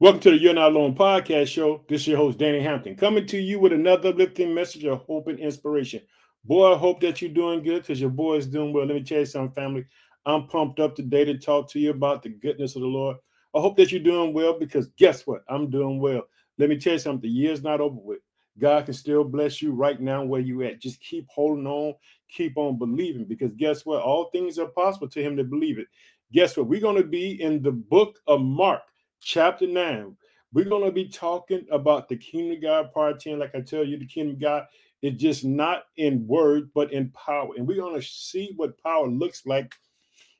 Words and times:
Welcome 0.00 0.20
to 0.22 0.30
the 0.30 0.38
You're 0.38 0.54
Not 0.54 0.72
Alone 0.72 0.96
podcast 0.96 1.46
show. 1.46 1.84
This 1.88 2.00
is 2.00 2.08
your 2.08 2.16
host, 2.16 2.38
Danny 2.38 2.60
Hampton, 2.60 2.96
coming 2.96 3.24
to 3.26 3.38
you 3.38 3.60
with 3.60 3.72
another 3.72 4.08
uplifting 4.08 4.52
message 4.52 4.84
of 4.84 5.02
hope 5.02 5.28
and 5.28 5.38
inspiration. 5.38 6.00
Boy, 6.44 6.74
I 6.74 6.76
hope 6.76 7.00
that 7.02 7.22
you're 7.22 7.30
doing 7.30 7.62
good 7.62 7.82
because 7.82 8.00
your 8.00 8.10
boy 8.10 8.36
is 8.36 8.48
doing 8.48 8.72
well. 8.72 8.84
Let 8.84 8.96
me 8.96 9.04
tell 9.04 9.20
you 9.20 9.26
something, 9.26 9.54
family. 9.54 9.84
I'm 10.26 10.48
pumped 10.48 10.80
up 10.80 10.96
today 10.96 11.24
to 11.26 11.38
talk 11.38 11.70
to 11.70 11.78
you 11.78 11.90
about 11.90 12.22
the 12.22 12.30
goodness 12.30 12.74
of 12.74 12.82
the 12.82 12.88
Lord. 12.88 13.16
I 13.54 13.60
hope 13.60 13.76
that 13.76 13.92
you're 13.92 14.02
doing 14.02 14.32
well 14.32 14.58
because 14.58 14.88
guess 14.96 15.24
what? 15.24 15.42
I'm 15.48 15.70
doing 15.70 16.00
well. 16.00 16.22
Let 16.58 16.68
me 16.68 16.78
tell 16.78 16.94
you 16.94 16.98
something. 16.98 17.22
The 17.22 17.28
year's 17.28 17.62
not 17.62 17.80
over 17.80 18.00
with. 18.00 18.20
God 18.58 18.86
can 18.86 18.94
still 18.94 19.22
bless 19.22 19.62
you 19.62 19.72
right 19.72 20.00
now 20.00 20.24
where 20.24 20.40
you 20.40 20.62
at. 20.62 20.80
Just 20.80 21.00
keep 21.00 21.26
holding 21.28 21.66
on, 21.66 21.94
keep 22.28 22.56
on 22.56 22.78
believing 22.78 23.24
because 23.24 23.52
guess 23.52 23.86
what? 23.86 24.02
All 24.02 24.30
things 24.30 24.58
are 24.58 24.66
possible 24.66 25.08
to 25.10 25.22
him 25.22 25.36
to 25.36 25.44
believe 25.44 25.78
it. 25.78 25.86
Guess 26.32 26.56
what? 26.56 26.66
We're 26.66 26.80
going 26.80 26.96
to 26.96 27.06
be 27.06 27.40
in 27.40 27.62
the 27.62 27.72
book 27.72 28.18
of 28.26 28.40
Mark 28.40 28.82
chapter 29.22 29.66
9. 29.66 30.16
We're 30.52 30.66
going 30.66 30.84
to 30.84 30.92
be 30.92 31.08
talking 31.08 31.66
about 31.70 32.08
the 32.08 32.16
kingdom 32.16 32.56
of 32.56 32.62
God, 32.62 32.92
part 32.92 33.20
10. 33.20 33.38
Like 33.38 33.54
I 33.54 33.60
tell 33.60 33.84
you, 33.84 33.98
the 33.98 34.06
kingdom 34.06 34.34
of 34.34 34.40
God 34.40 34.66
is 35.00 35.14
just 35.14 35.44
not 35.44 35.84
in 35.96 36.26
word, 36.26 36.70
but 36.74 36.92
in 36.92 37.10
power. 37.10 37.50
And 37.56 37.66
we're 37.66 37.80
going 37.80 37.98
to 37.98 38.06
see 38.06 38.52
what 38.56 38.80
power 38.82 39.08
looks 39.08 39.46
like. 39.46 39.74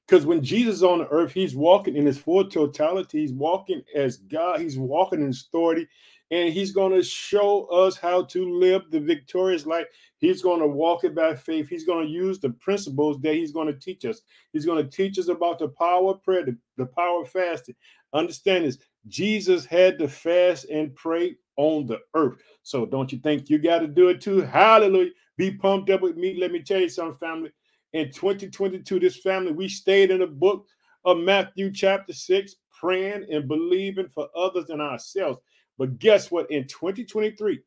Because 0.06 0.26
when 0.26 0.42
Jesus 0.42 0.76
is 0.76 0.82
on 0.82 0.98
the 0.98 1.08
earth, 1.08 1.32
he's 1.32 1.54
walking 1.54 1.96
in 1.96 2.04
his 2.04 2.18
full 2.18 2.48
totality. 2.48 3.20
He's 3.20 3.32
walking 3.32 3.82
as 3.94 4.18
God, 4.18 4.60
he's 4.60 4.76
walking 4.76 5.22
in 5.22 5.30
authority, 5.30 5.88
and 6.30 6.52
he's 6.52 6.72
going 6.72 6.92
to 6.92 7.02
show 7.02 7.64
us 7.66 7.96
how 7.96 8.24
to 8.24 8.58
live 8.58 8.90
the 8.90 9.00
victorious 9.00 9.64
life. 9.64 9.86
He's 10.18 10.42
going 10.42 10.60
to 10.60 10.66
walk 10.66 11.04
it 11.04 11.14
by 11.14 11.34
faith. 11.34 11.68
He's 11.68 11.84
going 11.84 12.06
to 12.06 12.12
use 12.12 12.40
the 12.40 12.50
principles 12.50 13.20
that 13.22 13.34
he's 13.34 13.52
going 13.52 13.68
to 13.68 13.78
teach 13.78 14.04
us. 14.04 14.22
He's 14.52 14.66
going 14.66 14.84
to 14.84 14.90
teach 14.90 15.18
us 15.18 15.28
about 15.28 15.58
the 15.58 15.68
power 15.68 16.10
of 16.10 16.22
prayer, 16.22 16.44
the, 16.44 16.56
the 16.76 16.86
power 16.86 17.22
of 17.22 17.30
fasting, 17.30 17.76
Understand 18.12 18.64
this 18.64 18.78
Jesus 19.08 19.64
had 19.64 19.98
to 19.98 20.08
fast 20.08 20.66
and 20.66 20.94
pray 20.94 21.36
on 21.56 21.86
the 21.86 21.98
earth. 22.14 22.42
So 22.62 22.86
don't 22.86 23.12
you 23.12 23.18
think 23.18 23.50
you 23.50 23.58
got 23.58 23.80
to 23.80 23.88
do 23.88 24.08
it 24.08 24.20
too? 24.20 24.40
Hallelujah. 24.40 25.10
Be 25.36 25.50
pumped 25.50 25.90
up 25.90 26.02
with 26.02 26.16
me. 26.16 26.38
Let 26.38 26.52
me 26.52 26.62
tell 26.62 26.80
you 26.80 26.88
something, 26.88 27.18
family. 27.18 27.52
In 27.92 28.10
2022, 28.10 29.00
this 29.00 29.16
family, 29.18 29.52
we 29.52 29.68
stayed 29.68 30.10
in 30.10 30.20
the 30.20 30.26
book 30.26 30.66
of 31.04 31.18
Matthew, 31.18 31.72
chapter 31.72 32.12
6, 32.12 32.54
praying 32.78 33.26
and 33.30 33.48
believing 33.48 34.08
for 34.08 34.28
others 34.36 34.70
and 34.70 34.80
ourselves. 34.80 35.38
But 35.78 35.98
guess 35.98 36.30
what? 36.30 36.50
In 36.50 36.66
2023, 36.66 37.60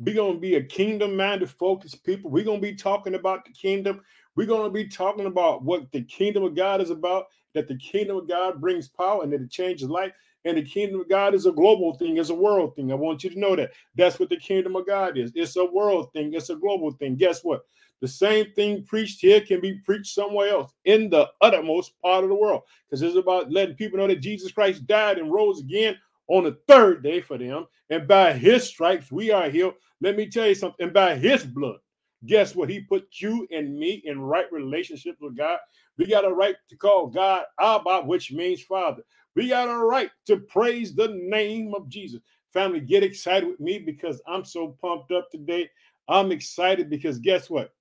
we're 0.00 0.14
going 0.14 0.34
to 0.34 0.40
be 0.40 0.56
a 0.56 0.62
kingdom 0.62 1.16
minded, 1.16 1.50
focused 1.50 2.04
people. 2.04 2.30
We're 2.30 2.44
going 2.44 2.60
to 2.60 2.66
be 2.66 2.74
talking 2.74 3.14
about 3.14 3.44
the 3.44 3.52
kingdom. 3.52 4.00
We're 4.34 4.46
going 4.46 4.64
to 4.64 4.70
be 4.70 4.88
talking 4.88 5.26
about 5.26 5.62
what 5.62 5.90
the 5.92 6.02
kingdom 6.02 6.44
of 6.44 6.54
God 6.54 6.80
is 6.80 6.90
about 6.90 7.26
that 7.54 7.68
the 7.68 7.76
kingdom 7.76 8.16
of 8.16 8.28
God 8.28 8.60
brings 8.60 8.88
power 8.88 9.22
and 9.22 9.32
that 9.32 9.42
it 9.42 9.50
changes 9.50 9.88
life. 9.88 10.12
And 10.44 10.56
the 10.56 10.62
kingdom 10.62 11.00
of 11.00 11.08
God 11.08 11.34
is 11.34 11.46
a 11.46 11.52
global 11.52 11.94
thing, 11.94 12.16
it's 12.16 12.30
a 12.30 12.34
world 12.34 12.74
thing. 12.74 12.90
I 12.90 12.96
want 12.96 13.22
you 13.22 13.30
to 13.30 13.38
know 13.38 13.54
that. 13.54 13.70
That's 13.94 14.18
what 14.18 14.28
the 14.28 14.36
kingdom 14.36 14.74
of 14.74 14.86
God 14.86 15.16
is. 15.16 15.30
It's 15.34 15.56
a 15.56 15.64
world 15.64 16.12
thing, 16.12 16.34
it's 16.34 16.50
a 16.50 16.56
global 16.56 16.90
thing. 16.92 17.16
Guess 17.16 17.44
what? 17.44 17.64
The 18.00 18.08
same 18.08 18.50
thing 18.54 18.82
preached 18.82 19.20
here 19.20 19.40
can 19.40 19.60
be 19.60 19.74
preached 19.84 20.12
somewhere 20.12 20.48
else 20.48 20.72
in 20.84 21.08
the 21.08 21.28
uttermost 21.40 21.92
part 22.02 22.24
of 22.24 22.30
the 22.30 22.34
world. 22.34 22.62
Because 22.88 23.02
it's 23.02 23.16
about 23.16 23.52
letting 23.52 23.76
people 23.76 23.98
know 23.98 24.08
that 24.08 24.20
Jesus 24.20 24.50
Christ 24.50 24.86
died 24.88 25.18
and 25.18 25.32
rose 25.32 25.60
again 25.60 25.96
on 26.26 26.42
the 26.42 26.58
third 26.66 27.04
day 27.04 27.20
for 27.20 27.38
them. 27.38 27.66
And 27.90 28.08
by 28.08 28.32
his 28.32 28.64
stripes, 28.64 29.12
we 29.12 29.30
are 29.30 29.48
healed. 29.48 29.74
Let 30.00 30.16
me 30.16 30.26
tell 30.26 30.48
you 30.48 30.56
something. 30.56 30.86
And 30.86 30.92
by 30.92 31.14
his 31.14 31.44
blood, 31.44 31.78
guess 32.26 32.54
what? 32.54 32.70
He 32.70 32.80
put 32.80 33.06
you 33.20 33.46
and 33.50 33.76
me 33.76 34.02
in 34.04 34.20
right 34.20 34.50
relationship 34.52 35.16
with 35.20 35.36
God. 35.36 35.58
We 35.98 36.06
got 36.06 36.24
a 36.24 36.32
right 36.32 36.56
to 36.70 36.76
call 36.76 37.08
God 37.08 37.44
Abba, 37.60 38.02
which 38.02 38.32
means 38.32 38.62
Father. 38.62 39.02
We 39.34 39.48
got 39.48 39.68
a 39.68 39.76
right 39.76 40.10
to 40.26 40.38
praise 40.38 40.94
the 40.94 41.08
name 41.08 41.74
of 41.74 41.88
Jesus. 41.88 42.20
Family, 42.52 42.80
get 42.80 43.02
excited 43.02 43.48
with 43.48 43.60
me 43.60 43.78
because 43.78 44.20
I'm 44.26 44.44
so 44.44 44.76
pumped 44.80 45.10
up 45.10 45.30
today. 45.30 45.70
I'm 46.08 46.32
excited 46.32 46.90
because 46.90 47.18
guess 47.18 47.48
what? 47.48 47.72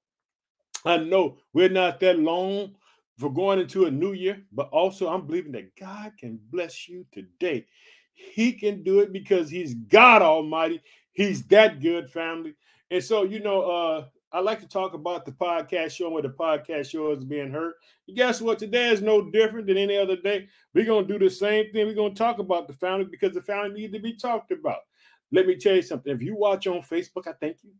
I 0.86 0.98
know 0.98 1.38
we're 1.54 1.70
not 1.70 2.00
that 2.00 2.20
long 2.20 2.76
for 3.18 3.32
going 3.32 3.60
into 3.60 3.86
a 3.86 3.92
new 3.92 4.14
year, 4.14 4.42
but 4.52 4.70
also 4.70 5.10
I'm 5.10 5.28
believing 5.28 5.52
that 5.54 5.76
God 5.76 6.14
can 6.18 6.40
bless 6.52 6.88
you 6.88 7.06
today. 7.12 7.66
He 8.14 8.54
can 8.54 8.84
do 8.84 9.00
it 9.00 9.12
because 9.14 9.50
He's 9.50 9.74
God 9.76 10.22
Almighty. 10.22 10.82
He's 11.14 11.44
that 11.48 11.82
good, 11.82 12.10
family. 12.10 12.56
And 12.90 13.04
so, 13.04 13.24
you 13.24 13.40
know, 13.40 13.62
uh, 13.62 14.06
I 14.34 14.40
like 14.40 14.62
to 14.62 14.68
talk 14.68 14.94
about 14.94 15.26
the 15.26 15.32
podcast 15.34 15.92
show 15.92 16.06
and 16.06 16.14
where 16.14 16.24
the 16.24 16.30
podcast 16.30 16.90
show 16.90 17.12
is 17.12 17.26
being 17.26 17.52
heard. 17.52 17.74
And 18.08 18.16
guess 18.16 18.42
what? 18.42 18.60
Today 18.60 18.90
is 18.90 19.02
no 19.02 19.30
different 19.30 19.68
than 19.68 19.78
any 19.78 19.98
other 19.98 20.16
day. 20.16 20.48
We're 20.74 20.86
going 20.86 21.06
to 21.06 21.14
do 21.14 21.24
the 21.24 21.30
same 21.30 21.72
thing. 21.72 21.86
We're 21.86 21.94
going 21.94 22.14
to 22.14 22.18
talk 22.18 22.40
about 22.40 22.68
the 22.68 22.74
family 22.74 23.06
because 23.06 23.34
the 23.34 23.42
family 23.42 23.82
needs 23.82 23.94
to 23.94 24.00
be 24.00 24.14
talked 24.14 24.52
about. 24.52 24.80
Let 25.34 25.48
me 25.48 25.56
tell 25.56 25.76
you 25.76 25.82
something. 25.82 26.14
If 26.14 26.22
you 26.22 26.36
watch 26.36 26.66
on 26.68 26.82
Facebook, 26.82 27.28
I 27.28 27.34
thank 27.34 27.58
you. 27.64 27.72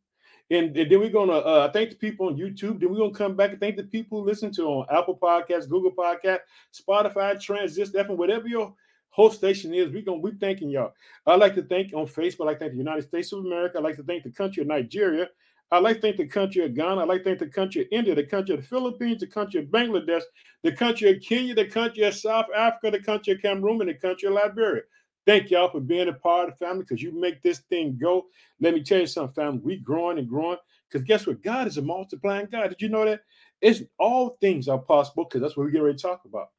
And, 0.50 0.76
and 0.76 0.92
then 0.92 1.00
we're 1.00 1.10
going 1.10 1.30
to 1.30 1.36
uh, 1.36 1.72
thank 1.72 1.92
the 1.92 1.96
people 1.96 2.28
on 2.28 2.36
YouTube. 2.36 2.82
Then 2.82 2.90
we're 2.92 2.98
going 2.98 3.14
to 3.14 3.18
come 3.18 3.38
back 3.38 3.52
and 3.52 3.60
thank 3.60 3.78
the 3.78 3.84
people 3.84 4.20
who 4.20 4.28
listen 4.28 4.52
to 4.54 4.64
on 4.64 4.88
Apple 4.92 5.18
Podcasts, 5.18 5.70
Google 5.70 5.92
Podcast, 5.92 6.40
Spotify, 6.74 7.40
Transistor, 7.40 8.04
FM, 8.04 8.18
whatever 8.18 8.50
your 8.50 8.74
host 9.10 9.38
station 9.38 9.74
is. 9.74 9.90
We're 9.90 10.02
going 10.02 10.22
to 10.22 10.32
be 10.32 10.38
thanking 10.38 10.70
y'all. 10.70 10.92
I'd 11.26 11.40
like 11.40 11.56
to 11.56 11.64
thank 11.64 11.94
on 11.94 12.08
Facebook. 12.08 12.42
I 12.42 12.46
like 12.46 12.60
to 12.60 12.66
thank 12.66 12.74
the 12.74 12.78
United 12.80 13.04
States 13.04 13.32
of 13.32 13.40
America. 13.40 13.78
I'd 13.78 13.84
like 13.86 13.96
to 13.96 14.04
thank 14.04 14.24
the 14.24 14.32
country 14.32 14.62
of 14.62 14.68
Nigeria. 14.68 15.30
I 15.72 15.80
like 15.80 15.98
to 15.98 16.02
think 16.02 16.18
the 16.18 16.28
country 16.28 16.66
of 16.66 16.76
Ghana. 16.76 17.02
I 17.02 17.06
like 17.06 17.20
to 17.20 17.24
think 17.24 17.40
the 17.40 17.48
country 17.48 17.84
of 17.84 17.88
India, 17.92 18.14
the 18.14 18.26
country 18.26 18.56
of 18.56 18.62
the 18.62 18.68
Philippines, 18.68 19.22
the 19.22 19.28
country 19.28 19.62
of 19.62 19.68
Bangladesh, 19.68 20.24
the 20.64 20.72
country 20.72 21.10
of 21.12 21.22
Kenya, 21.22 21.56
the 21.56 21.66
country 21.66 22.04
of 22.04 22.14
South 22.14 22.48
Africa, 22.56 22.92
the 22.92 23.04
country 23.04 23.34
of 23.34 23.42
Cameroon, 23.42 23.80
and 23.82 23.90
the 23.90 23.94
country 23.94 24.28
of 24.28 24.34
Liberia. 24.34 24.82
Thank 25.26 25.50
y'all 25.50 25.70
for 25.70 25.80
being 25.80 26.10
a 26.10 26.14
part 26.14 26.50
of 26.50 26.58
the 26.58 26.66
family 26.66 26.82
because 26.82 27.02
you 27.02 27.12
make 27.12 27.42
this 27.42 27.60
thing 27.70 27.98
go. 28.02 28.26
Let 28.60 28.74
me 28.74 28.84
tell 28.84 29.00
you 29.00 29.08
something, 29.08 29.34
family. 29.34 29.62
We 29.64 29.78
growing 29.78 30.18
and 30.18 30.28
growing 30.28 30.58
because 30.90 31.06
guess 31.06 31.26
what? 31.26 31.42
God 31.42 31.68
is 31.68 31.78
a 31.78 31.82
multiplying 31.82 32.48
God. 32.52 32.70
Did 32.70 32.82
you 32.82 32.90
know 32.90 33.06
that? 33.06 33.22
It's 33.62 33.84
all 34.00 34.38
things 34.42 34.68
are 34.68 34.80
possible 34.80 35.26
because 35.26 35.42
that's 35.42 35.56
what 35.56 35.64
we're 35.64 35.72
getting 35.72 35.86
ready 35.86 35.98
to 35.98 36.02
talk 36.02 36.26
about. 36.26 36.50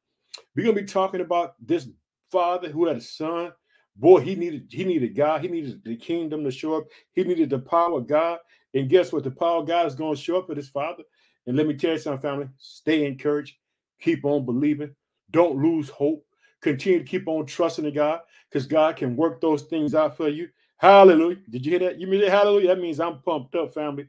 We're 0.55 0.63
gonna 0.63 0.81
be 0.81 0.83
talking 0.85 1.21
about 1.21 1.55
this 1.63 1.87
father 2.31 2.69
who 2.69 2.87
had 2.87 2.97
a 2.97 3.01
son. 3.01 3.51
Boy, 3.95 4.21
he 4.21 4.35
needed 4.35 4.67
he 4.69 4.83
needed 4.83 5.15
God. 5.15 5.41
He 5.41 5.47
needed 5.47 5.83
the 5.83 5.95
kingdom 5.95 6.43
to 6.43 6.51
show 6.51 6.77
up. 6.77 6.85
He 7.11 7.23
needed 7.23 7.49
the 7.49 7.59
power 7.59 7.97
of 7.99 8.07
God. 8.07 8.39
And 8.73 8.89
guess 8.89 9.11
what? 9.13 9.23
The 9.23 9.31
power 9.31 9.61
of 9.61 9.67
God 9.67 9.85
is 9.85 9.95
going 9.95 10.15
to 10.15 10.21
show 10.21 10.39
up 10.39 10.47
for 10.47 10.55
his 10.55 10.69
father. 10.69 11.03
And 11.45 11.55
let 11.55 11.67
me 11.67 11.75
tell 11.75 11.91
you 11.91 11.99
something, 11.99 12.21
family. 12.21 12.47
Stay 12.57 13.05
encouraged. 13.05 13.55
Keep 14.01 14.25
on 14.25 14.45
believing. 14.45 14.95
Don't 15.31 15.61
lose 15.61 15.89
hope. 15.89 16.25
Continue 16.61 16.99
to 16.99 17.05
keep 17.05 17.27
on 17.27 17.45
trusting 17.45 17.85
in 17.85 17.93
God 17.93 18.21
because 18.49 18.65
God 18.65 18.95
can 18.95 19.15
work 19.15 19.41
those 19.41 19.63
things 19.63 19.93
out 19.93 20.15
for 20.15 20.29
you. 20.29 20.49
Hallelujah. 20.77 21.37
Did 21.49 21.65
you 21.65 21.71
hear 21.71 21.79
that? 21.79 21.99
You 21.99 22.07
mean 22.07 22.27
hallelujah? 22.27 22.69
That 22.69 22.81
means 22.81 22.99
I'm 22.99 23.21
pumped 23.21 23.55
up, 23.55 23.73
family. 23.73 24.07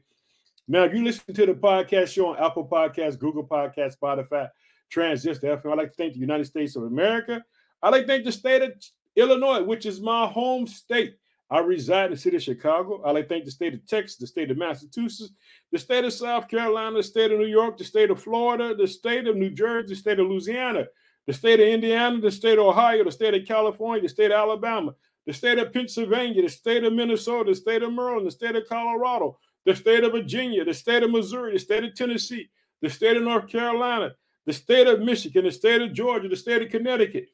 Now, 0.67 0.83
if 0.83 0.93
you 0.93 1.03
listen 1.03 1.33
to 1.33 1.45
the 1.45 1.53
podcast 1.53 2.07
show 2.07 2.27
on 2.27 2.43
Apple 2.43 2.67
Podcasts, 2.67 3.19
Google 3.19 3.45
Podcasts, 3.45 3.97
Spotify, 3.97 4.49
Transistor 4.89 5.57
FM, 5.57 5.71
I'd 5.71 5.77
like 5.77 5.91
to 5.91 5.95
thank 5.95 6.13
the 6.13 6.19
United 6.19 6.45
States 6.45 6.75
of 6.75 6.83
America. 6.83 7.43
I'd 7.83 7.89
like 7.89 8.03
to 8.03 8.07
thank 8.07 8.25
the 8.25 8.31
state 8.31 8.61
of 8.63 8.73
Illinois, 9.15 9.63
which 9.63 9.85
is 9.85 10.01
my 10.01 10.27
home 10.27 10.67
state. 10.67 11.15
I 11.49 11.59
reside 11.59 12.05
in 12.05 12.11
the 12.11 12.17
city 12.17 12.37
of 12.37 12.43
Chicago. 12.43 13.01
I 13.03 13.11
like 13.11 13.29
thank 13.29 13.45
the 13.45 13.51
state 13.51 13.73
of 13.73 13.85
Texas, 13.85 14.17
the 14.17 14.27
state 14.27 14.49
of 14.49 14.57
Massachusetts, 14.57 15.31
the 15.71 15.77
state 15.77 16.03
of 16.03 16.11
South 16.11 16.47
Carolina, 16.47 16.97
the 16.97 17.03
state 17.03 17.31
of 17.31 17.37
New 17.37 17.45
York, 17.45 17.77
the 17.77 17.83
state 17.83 18.09
of 18.09 18.21
Florida, 18.21 18.73
the 18.75 18.87
state 18.87 19.27
of 19.27 19.35
New 19.35 19.51
Jersey, 19.51 19.89
the 19.89 19.95
state 19.95 20.19
of 20.19 20.27
Louisiana, 20.27 20.87
the 21.27 21.33
state 21.33 21.59
of 21.59 21.67
Indiana, 21.67 22.19
the 22.19 22.31
state 22.31 22.57
of 22.57 22.65
Ohio, 22.65 23.03
the 23.03 23.11
state 23.11 23.35
of 23.35 23.47
California, 23.47 24.01
the 24.01 24.09
state 24.09 24.31
of 24.31 24.37
Alabama, 24.37 24.95
the 25.27 25.33
state 25.33 25.59
of 25.59 25.71
Pennsylvania, 25.71 26.41
the 26.41 26.49
state 26.49 26.83
of 26.83 26.93
Minnesota, 26.93 27.51
the 27.51 27.55
state 27.55 27.83
of 27.83 27.93
Maryland, 27.93 28.25
the 28.25 28.31
state 28.31 28.55
of 28.55 28.67
Colorado, 28.67 29.37
the 29.65 29.75
state 29.75 30.03
of 30.03 30.13
Virginia, 30.13 30.65
the 30.65 30.73
state 30.73 31.03
of 31.03 31.11
Missouri, 31.11 31.53
the 31.53 31.59
state 31.59 31.83
of 31.83 31.93
Tennessee, 31.93 32.49
the 32.81 32.89
state 32.89 33.17
of 33.17 33.23
North 33.23 33.47
Carolina, 33.47 34.15
the 34.45 34.53
state 34.53 34.87
of 34.87 34.99
Michigan, 34.99 35.45
the 35.45 35.51
state 35.51 35.81
of 35.81 35.93
Georgia, 35.93 36.27
the 36.27 36.35
state 36.35 36.61
of 36.61 36.69
Connecticut, 36.69 37.27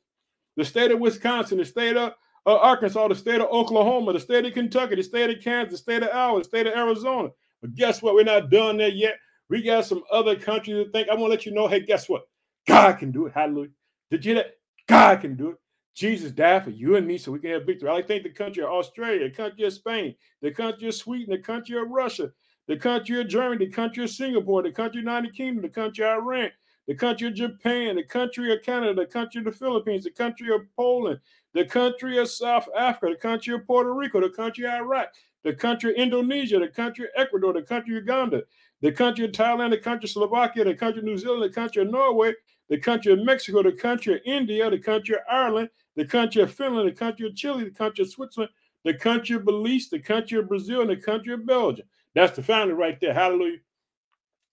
the 0.61 0.65
state 0.65 0.91
of 0.91 0.99
Wisconsin, 0.99 1.57
the 1.57 1.65
state 1.65 1.97
of 1.97 2.13
uh, 2.45 2.55
Arkansas, 2.57 3.07
the 3.07 3.15
state 3.15 3.41
of 3.41 3.47
Oklahoma, 3.49 4.13
the 4.13 4.19
state 4.19 4.45
of 4.45 4.53
Kentucky, 4.53 4.95
the 4.95 5.03
state 5.03 5.35
of 5.35 5.43
Kansas, 5.43 5.71
the 5.71 5.77
state 5.77 6.03
of 6.03 6.09
Iowa, 6.13 6.39
the 6.39 6.45
state 6.45 6.67
of 6.67 6.73
Arizona. 6.73 7.29
But 7.61 7.73
guess 7.73 8.01
what? 8.01 8.13
We're 8.13 8.23
not 8.23 8.51
done 8.51 8.77
there 8.77 8.89
yet. 8.89 9.15
We 9.49 9.63
got 9.63 9.85
some 9.85 10.03
other 10.11 10.35
countries 10.35 10.85
to 10.85 10.91
think. 10.91 11.09
I 11.09 11.15
want 11.15 11.25
to 11.25 11.29
let 11.29 11.45
you 11.45 11.51
know, 11.51 11.67
hey, 11.67 11.81
guess 11.81 12.07
what? 12.07 12.23
God 12.67 12.93
can 12.93 13.11
do 13.11 13.25
it. 13.25 13.33
Hallelujah. 13.33 13.71
Did 14.11 14.23
you 14.23 14.35
that? 14.35 14.57
God 14.87 15.21
can 15.21 15.35
do 15.35 15.49
it. 15.49 15.55
Jesus 15.95 16.31
died 16.31 16.63
for 16.63 16.69
you 16.69 16.95
and 16.95 17.05
me 17.05 17.17
so 17.17 17.31
we 17.31 17.39
can 17.39 17.51
have 17.51 17.65
victory. 17.65 17.89
I 17.89 18.01
think 18.01 18.23
the 18.23 18.29
country 18.29 18.63
of 18.63 18.69
Australia, 18.69 19.29
the 19.29 19.35
country 19.35 19.65
of 19.65 19.73
Spain, 19.73 20.15
the 20.41 20.51
country 20.51 20.87
of 20.87 20.95
Sweden, 20.95 21.31
the 21.31 21.41
country 21.41 21.77
of 21.77 21.89
Russia, 21.89 22.31
the 22.67 22.77
country 22.77 23.19
of 23.19 23.27
Germany, 23.27 23.65
the 23.65 23.71
country 23.71 24.03
of 24.03 24.09
Singapore, 24.09 24.63
the 24.63 24.71
country 24.71 24.99
of 24.99 25.05
United 25.05 25.35
Kingdom, 25.35 25.63
the 25.63 25.69
country 25.69 26.05
of 26.05 26.11
Iran, 26.11 26.51
the 26.91 26.97
country 26.97 27.29
of 27.29 27.35
Japan, 27.35 27.95
the 27.95 28.03
country 28.03 28.51
of 28.51 28.61
Canada, 28.63 28.93
the 28.93 29.05
country 29.05 29.39
of 29.39 29.45
the 29.45 29.51
Philippines, 29.53 30.03
the 30.03 30.11
country 30.11 30.53
of 30.53 30.59
Poland, 30.75 31.21
the 31.53 31.63
country 31.63 32.17
of 32.17 32.29
South 32.29 32.67
Africa, 32.77 33.13
the 33.13 33.15
country 33.15 33.53
of 33.53 33.65
Puerto 33.65 33.93
Rico, 33.93 34.19
the 34.19 34.29
country 34.29 34.65
of 34.65 34.73
Iraq, 34.73 35.07
the 35.45 35.53
country 35.53 35.91
of 35.91 35.95
Indonesia, 35.95 36.59
the 36.59 36.67
country 36.67 37.05
of 37.05 37.11
Ecuador, 37.15 37.53
the 37.53 37.61
country 37.61 37.95
of 37.95 38.03
Uganda, 38.03 38.43
the 38.81 38.91
country 38.91 39.23
of 39.23 39.31
Thailand, 39.31 39.69
the 39.69 39.77
country 39.77 40.07
of 40.07 40.11
Slovakia, 40.11 40.65
the 40.65 40.75
country 40.75 40.99
of 40.99 41.05
New 41.05 41.17
Zealand, 41.17 41.43
the 41.43 41.55
country 41.55 41.81
of 41.81 41.89
Norway, 41.89 42.33
the 42.67 42.77
country 42.77 43.13
of 43.13 43.19
Mexico, 43.19 43.63
the 43.63 43.71
country 43.71 44.15
of 44.15 44.21
India, 44.25 44.69
the 44.69 44.77
country 44.77 45.15
of 45.15 45.21
Ireland, 45.31 45.69
the 45.95 46.03
country 46.03 46.41
of 46.41 46.53
Finland, 46.53 46.89
the 46.89 46.93
country 46.93 47.25
of 47.25 47.37
Chile, 47.37 47.63
the 47.63 47.71
country 47.71 48.03
of 48.03 48.09
Switzerland, 48.09 48.51
the 48.83 48.95
country 48.95 49.37
of 49.37 49.45
Belize, 49.45 49.87
the 49.87 49.99
country 49.99 50.39
of 50.39 50.49
Brazil, 50.49 50.81
and 50.81 50.89
the 50.89 50.97
country 50.97 51.33
of 51.33 51.45
Belgium. 51.45 51.85
That's 52.15 52.35
the 52.35 52.43
family 52.43 52.73
right 52.73 52.99
there. 52.99 53.13
Hallelujah. 53.13 53.59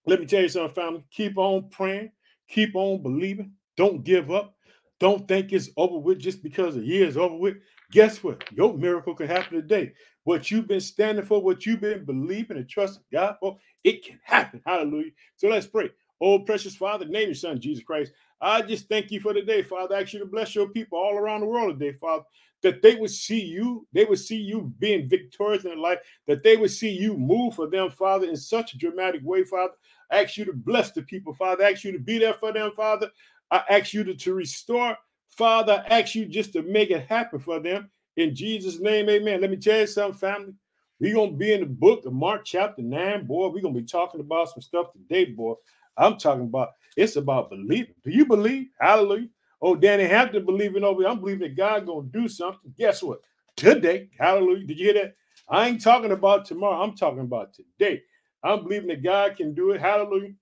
Let 0.06 0.20
me 0.20 0.26
tell 0.26 0.42
you 0.42 0.48
something, 0.48 0.72
family. 0.72 1.04
Keep 1.10 1.36
on 1.36 1.68
praying, 1.70 2.12
keep 2.48 2.74
on 2.74 3.02
believing. 3.02 3.52
Don't 3.76 4.04
give 4.04 4.30
up. 4.30 4.54
Don't 5.00 5.28
think 5.28 5.52
it's 5.52 5.70
over 5.76 5.98
with 5.98 6.18
just 6.18 6.42
because 6.42 6.74
the 6.74 6.82
year 6.82 7.06
is 7.06 7.16
over 7.16 7.36
with. 7.36 7.56
Guess 7.92 8.22
what? 8.24 8.42
Your 8.52 8.76
miracle 8.76 9.14
can 9.14 9.28
happen 9.28 9.54
today. 9.54 9.92
What 10.24 10.50
you've 10.50 10.68
been 10.68 10.80
standing 10.80 11.24
for, 11.24 11.40
what 11.40 11.64
you've 11.64 11.80
been 11.80 12.04
believing 12.04 12.56
and 12.56 12.68
trusting 12.68 13.04
God 13.12 13.36
for, 13.40 13.56
it 13.84 14.04
can 14.04 14.18
happen. 14.24 14.60
Hallelujah. 14.66 15.12
So 15.36 15.48
let's 15.48 15.66
pray. 15.66 15.90
Oh, 16.20 16.40
precious 16.40 16.74
Father, 16.74 17.04
name 17.06 17.28
your 17.28 17.34
son, 17.34 17.60
Jesus 17.60 17.84
Christ. 17.84 18.12
I 18.40 18.62
just 18.62 18.88
thank 18.88 19.10
you 19.10 19.20
for 19.20 19.32
the 19.32 19.42
day, 19.42 19.62
Father. 19.62 19.94
I 19.94 20.02
ask 20.02 20.12
you 20.12 20.18
to 20.18 20.26
bless 20.26 20.54
your 20.54 20.68
people 20.68 20.98
all 20.98 21.16
around 21.16 21.40
the 21.40 21.46
world 21.46 21.78
today, 21.78 21.96
Father, 21.96 22.24
that 22.62 22.82
they 22.82 22.96
would 22.96 23.10
see 23.10 23.40
you, 23.40 23.86
they 23.92 24.04
would 24.04 24.18
see 24.18 24.36
you 24.36 24.72
being 24.80 25.08
victorious 25.08 25.64
in 25.64 25.70
their 25.70 25.78
life, 25.78 25.98
that 26.26 26.42
they 26.42 26.56
would 26.56 26.72
see 26.72 26.90
you 26.90 27.16
move 27.16 27.54
for 27.54 27.68
them, 27.68 27.90
Father, 27.90 28.28
in 28.28 28.36
such 28.36 28.74
a 28.74 28.78
dramatic 28.78 29.20
way, 29.22 29.44
Father. 29.44 29.72
I 30.10 30.22
ask 30.22 30.36
you 30.36 30.44
to 30.46 30.52
bless 30.52 30.92
the 30.92 31.02
people, 31.02 31.34
Father. 31.34 31.64
I 31.64 31.72
ask 31.72 31.84
you 31.84 31.92
to 31.92 31.98
be 31.98 32.18
there 32.18 32.34
for 32.34 32.52
them, 32.52 32.72
Father. 32.74 33.10
I 33.50 33.62
ask 33.70 33.92
you 33.92 34.04
to, 34.04 34.14
to 34.14 34.34
restore, 34.34 34.96
Father. 35.30 35.84
I 35.88 36.00
ask 36.00 36.14
you 36.14 36.26
just 36.26 36.52
to 36.54 36.62
make 36.62 36.90
it 36.90 37.06
happen 37.06 37.38
for 37.38 37.60
them. 37.60 37.90
In 38.16 38.34
Jesus' 38.34 38.80
name, 38.80 39.08
amen. 39.08 39.40
Let 39.40 39.50
me 39.50 39.56
tell 39.56 39.80
you 39.80 39.86
something, 39.86 40.18
family. 40.18 40.54
We're 41.00 41.14
going 41.14 41.32
to 41.32 41.36
be 41.36 41.52
in 41.52 41.60
the 41.60 41.66
book 41.66 42.04
of 42.04 42.12
Mark, 42.12 42.44
chapter 42.44 42.82
9, 42.82 43.26
boy. 43.26 43.48
We're 43.48 43.62
going 43.62 43.74
to 43.74 43.80
be 43.80 43.86
talking 43.86 44.20
about 44.20 44.50
some 44.50 44.62
stuff 44.62 44.92
today, 44.92 45.26
boy. 45.26 45.54
I'm 45.96 46.16
talking 46.16 46.44
about 46.44 46.70
it's 46.96 47.16
about 47.16 47.50
believing. 47.50 47.94
Do 48.02 48.10
you 48.10 48.24
believe? 48.26 48.68
Hallelujah. 48.80 49.28
Oh, 49.60 49.74
Danny 49.74 50.04
Hampton 50.04 50.46
believing 50.46 50.84
over 50.84 51.02
here. 51.02 51.10
I'm 51.10 51.20
believing 51.20 51.40
that 51.40 51.56
God 51.56 51.86
gonna 51.86 52.06
do 52.12 52.28
something. 52.28 52.72
Guess 52.78 53.02
what? 53.02 53.20
Today. 53.56 54.08
Hallelujah. 54.18 54.64
Did 54.66 54.78
you 54.78 54.84
hear 54.84 54.94
that? 54.94 55.16
I 55.48 55.68
ain't 55.68 55.82
talking 55.82 56.12
about 56.12 56.44
tomorrow. 56.44 56.80
I'm 56.82 56.94
talking 56.94 57.20
about 57.20 57.54
today. 57.54 58.02
I'm 58.42 58.62
believing 58.62 58.88
that 58.88 59.02
God 59.02 59.36
can 59.36 59.54
do 59.54 59.70
it. 59.72 59.80
Hallelujah. 59.80 60.32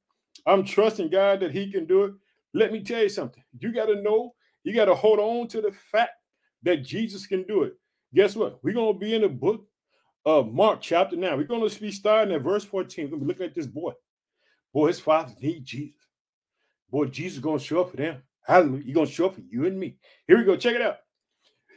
I'm 0.46 0.64
trusting 0.64 1.10
God 1.10 1.40
that 1.40 1.52
He 1.52 1.70
can 1.70 1.86
do 1.86 2.04
it. 2.04 2.14
Let 2.54 2.72
me 2.72 2.82
tell 2.82 3.02
you 3.02 3.08
something. 3.08 3.42
You 3.58 3.72
got 3.72 3.86
to 3.86 4.00
know, 4.02 4.34
you 4.64 4.74
got 4.74 4.86
to 4.86 4.94
hold 4.94 5.18
on 5.18 5.48
to 5.48 5.60
the 5.60 5.72
fact 5.92 6.12
that 6.62 6.84
Jesus 6.84 7.26
can 7.26 7.42
do 7.44 7.62
it. 7.62 7.74
Guess 8.14 8.36
what? 8.36 8.58
We're 8.62 8.74
going 8.74 8.94
to 8.94 8.98
be 8.98 9.14
in 9.14 9.22
the 9.22 9.28
book 9.28 9.66
of 10.24 10.52
Mark, 10.52 10.80
chapter 10.80 11.16
9. 11.16 11.36
We're 11.36 11.44
going 11.44 11.68
to 11.68 11.80
be 11.80 11.90
starting 11.90 12.34
at 12.34 12.42
verse 12.42 12.64
14. 12.64 13.04
We're 13.04 13.10
going 13.10 13.20
to 13.20 13.24
be 13.24 13.28
looking 13.28 13.46
at 13.46 13.54
this 13.54 13.66
boy. 13.66 13.92
Boy, 14.72 14.88
his 14.88 15.00
father 15.00 15.32
need 15.40 15.64
Jesus. 15.64 16.00
Boy, 16.90 17.06
Jesus 17.06 17.36
is 17.36 17.42
going 17.42 17.58
to 17.58 17.64
show 17.64 17.80
up 17.80 17.90
for 17.90 17.96
them. 17.96 18.22
Hallelujah. 18.44 18.84
He's 18.84 18.94
going 18.94 19.06
to 19.06 19.12
show 19.12 19.26
up 19.26 19.34
for 19.34 19.42
you 19.48 19.66
and 19.66 19.78
me. 19.78 19.96
Here 20.26 20.38
we 20.38 20.44
go. 20.44 20.56
Check 20.56 20.74
it 20.74 20.82
out. 20.82 20.98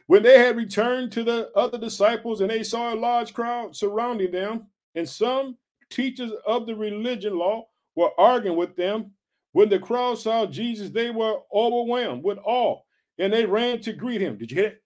When 0.07 0.24
they 0.24 0.39
had 0.39 0.57
returned 0.57 1.12
to 1.13 1.24
the 1.24 1.51
other 1.56 1.77
disciples 1.77 2.42
and 2.42 2.50
they 2.50 2.63
saw 2.63 2.94
a 2.94 2.95
large 2.95 3.33
crowd 3.33 3.75
surrounding 3.75 4.31
them, 4.31 4.68
and 4.95 5.07
some 5.07 5.56
teachers 5.90 6.32
of 6.46 6.66
the 6.66 6.76
religion 6.76 7.38
law 7.38 7.68
were 7.96 8.12
arguing 8.18 8.58
with 8.58 8.76
them, 8.76 9.12
when 9.52 9.70
the 9.70 9.80
crowd 9.80 10.20
saw 10.20 10.46
Jesus, 10.46 10.90
they 10.90 11.10
were 11.10 11.40
overwhelmed 11.54 12.24
with 12.24 12.38
awe 12.44 12.80
and 13.18 13.34
they 13.34 13.46
ran 13.46 13.82
to 13.82 13.94
greet 13.94 14.22
him. 14.22 14.38
Did 14.38 14.52
you 14.52 14.58
hear 14.58 14.68
it? 14.68 14.84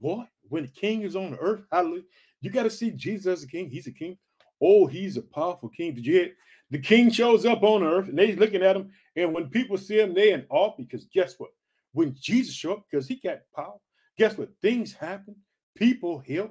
Boy, 0.00 0.24
when 0.48 0.64
the 0.64 0.68
king 0.68 1.02
is 1.02 1.14
on 1.14 1.36
earth, 1.40 1.62
hallelujah, 1.70 2.02
you 2.40 2.50
got 2.50 2.64
to 2.64 2.70
see 2.70 2.90
Jesus 2.90 3.26
as 3.26 3.42
a 3.44 3.46
king. 3.46 3.70
He's 3.70 3.86
a 3.86 3.92
king. 3.92 4.18
Oh, 4.60 4.86
he's 4.86 5.16
a 5.16 5.22
powerful 5.22 5.68
king. 5.68 5.94
Did 5.94 6.06
you 6.06 6.14
hear 6.14 6.24
it? 6.24 6.36
The 6.70 6.78
king 6.78 7.10
shows 7.10 7.44
up 7.44 7.62
on 7.62 7.82
earth 7.82 8.08
and 8.08 8.18
they're 8.18 8.34
looking 8.34 8.62
at 8.62 8.76
him. 8.76 8.90
And 9.14 9.34
when 9.34 9.50
people 9.50 9.76
see 9.76 10.00
him, 10.00 10.14
they're 10.14 10.34
in 10.34 10.46
awe 10.48 10.74
because 10.76 11.04
guess 11.12 11.34
what? 11.38 11.50
When 11.92 12.16
Jesus 12.18 12.54
showed 12.54 12.78
up, 12.78 12.84
because 12.90 13.06
he 13.06 13.16
got 13.16 13.40
power, 13.54 13.76
guess 14.16 14.38
what? 14.38 14.48
Things 14.62 14.94
happen. 14.94 15.36
People 15.76 16.18
heal. 16.18 16.50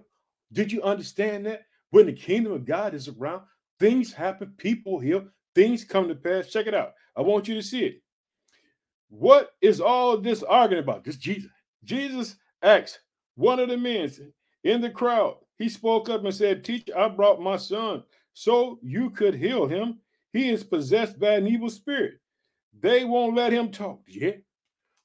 Did 0.53 0.71
you 0.71 0.83
understand 0.83 1.47
that? 1.47 1.63
When 1.91 2.05
the 2.05 2.13
kingdom 2.13 2.53
of 2.53 2.65
God 2.65 2.93
is 2.93 3.07
around, 3.07 3.43
things 3.79 4.11
happen. 4.11 4.53
People 4.57 4.99
heal. 4.99 5.25
Things 5.53 5.83
come 5.83 6.07
to 6.07 6.15
pass. 6.15 6.47
Check 6.47 6.67
it 6.67 6.73
out. 6.73 6.93
I 7.15 7.21
want 7.21 7.47
you 7.47 7.55
to 7.55 7.61
see 7.61 7.85
it. 7.85 8.01
What 9.09 9.51
is 9.61 9.81
all 9.81 10.17
this 10.17 10.41
arguing 10.41 10.83
about? 10.83 11.03
This 11.03 11.17
Jesus. 11.17 11.51
Jesus 11.83 12.35
asked 12.61 13.01
one 13.35 13.59
of 13.59 13.69
the 13.69 13.77
men 13.77 14.09
in 14.63 14.81
the 14.81 14.89
crowd. 14.89 15.35
He 15.57 15.67
spoke 15.67 16.09
up 16.09 16.23
and 16.23 16.33
said, 16.33 16.63
Teacher, 16.63 16.97
I 16.97 17.09
brought 17.09 17.41
my 17.41 17.57
son 17.57 18.03
so 18.33 18.79
you 18.81 19.09
could 19.09 19.35
heal 19.35 19.67
him. 19.67 19.99
He 20.31 20.49
is 20.49 20.63
possessed 20.63 21.19
by 21.19 21.33
an 21.33 21.47
evil 21.47 21.69
spirit. 21.69 22.19
They 22.79 23.03
won't 23.03 23.35
let 23.35 23.51
him 23.51 23.69
talk. 23.69 24.01
Yeah. 24.07 24.31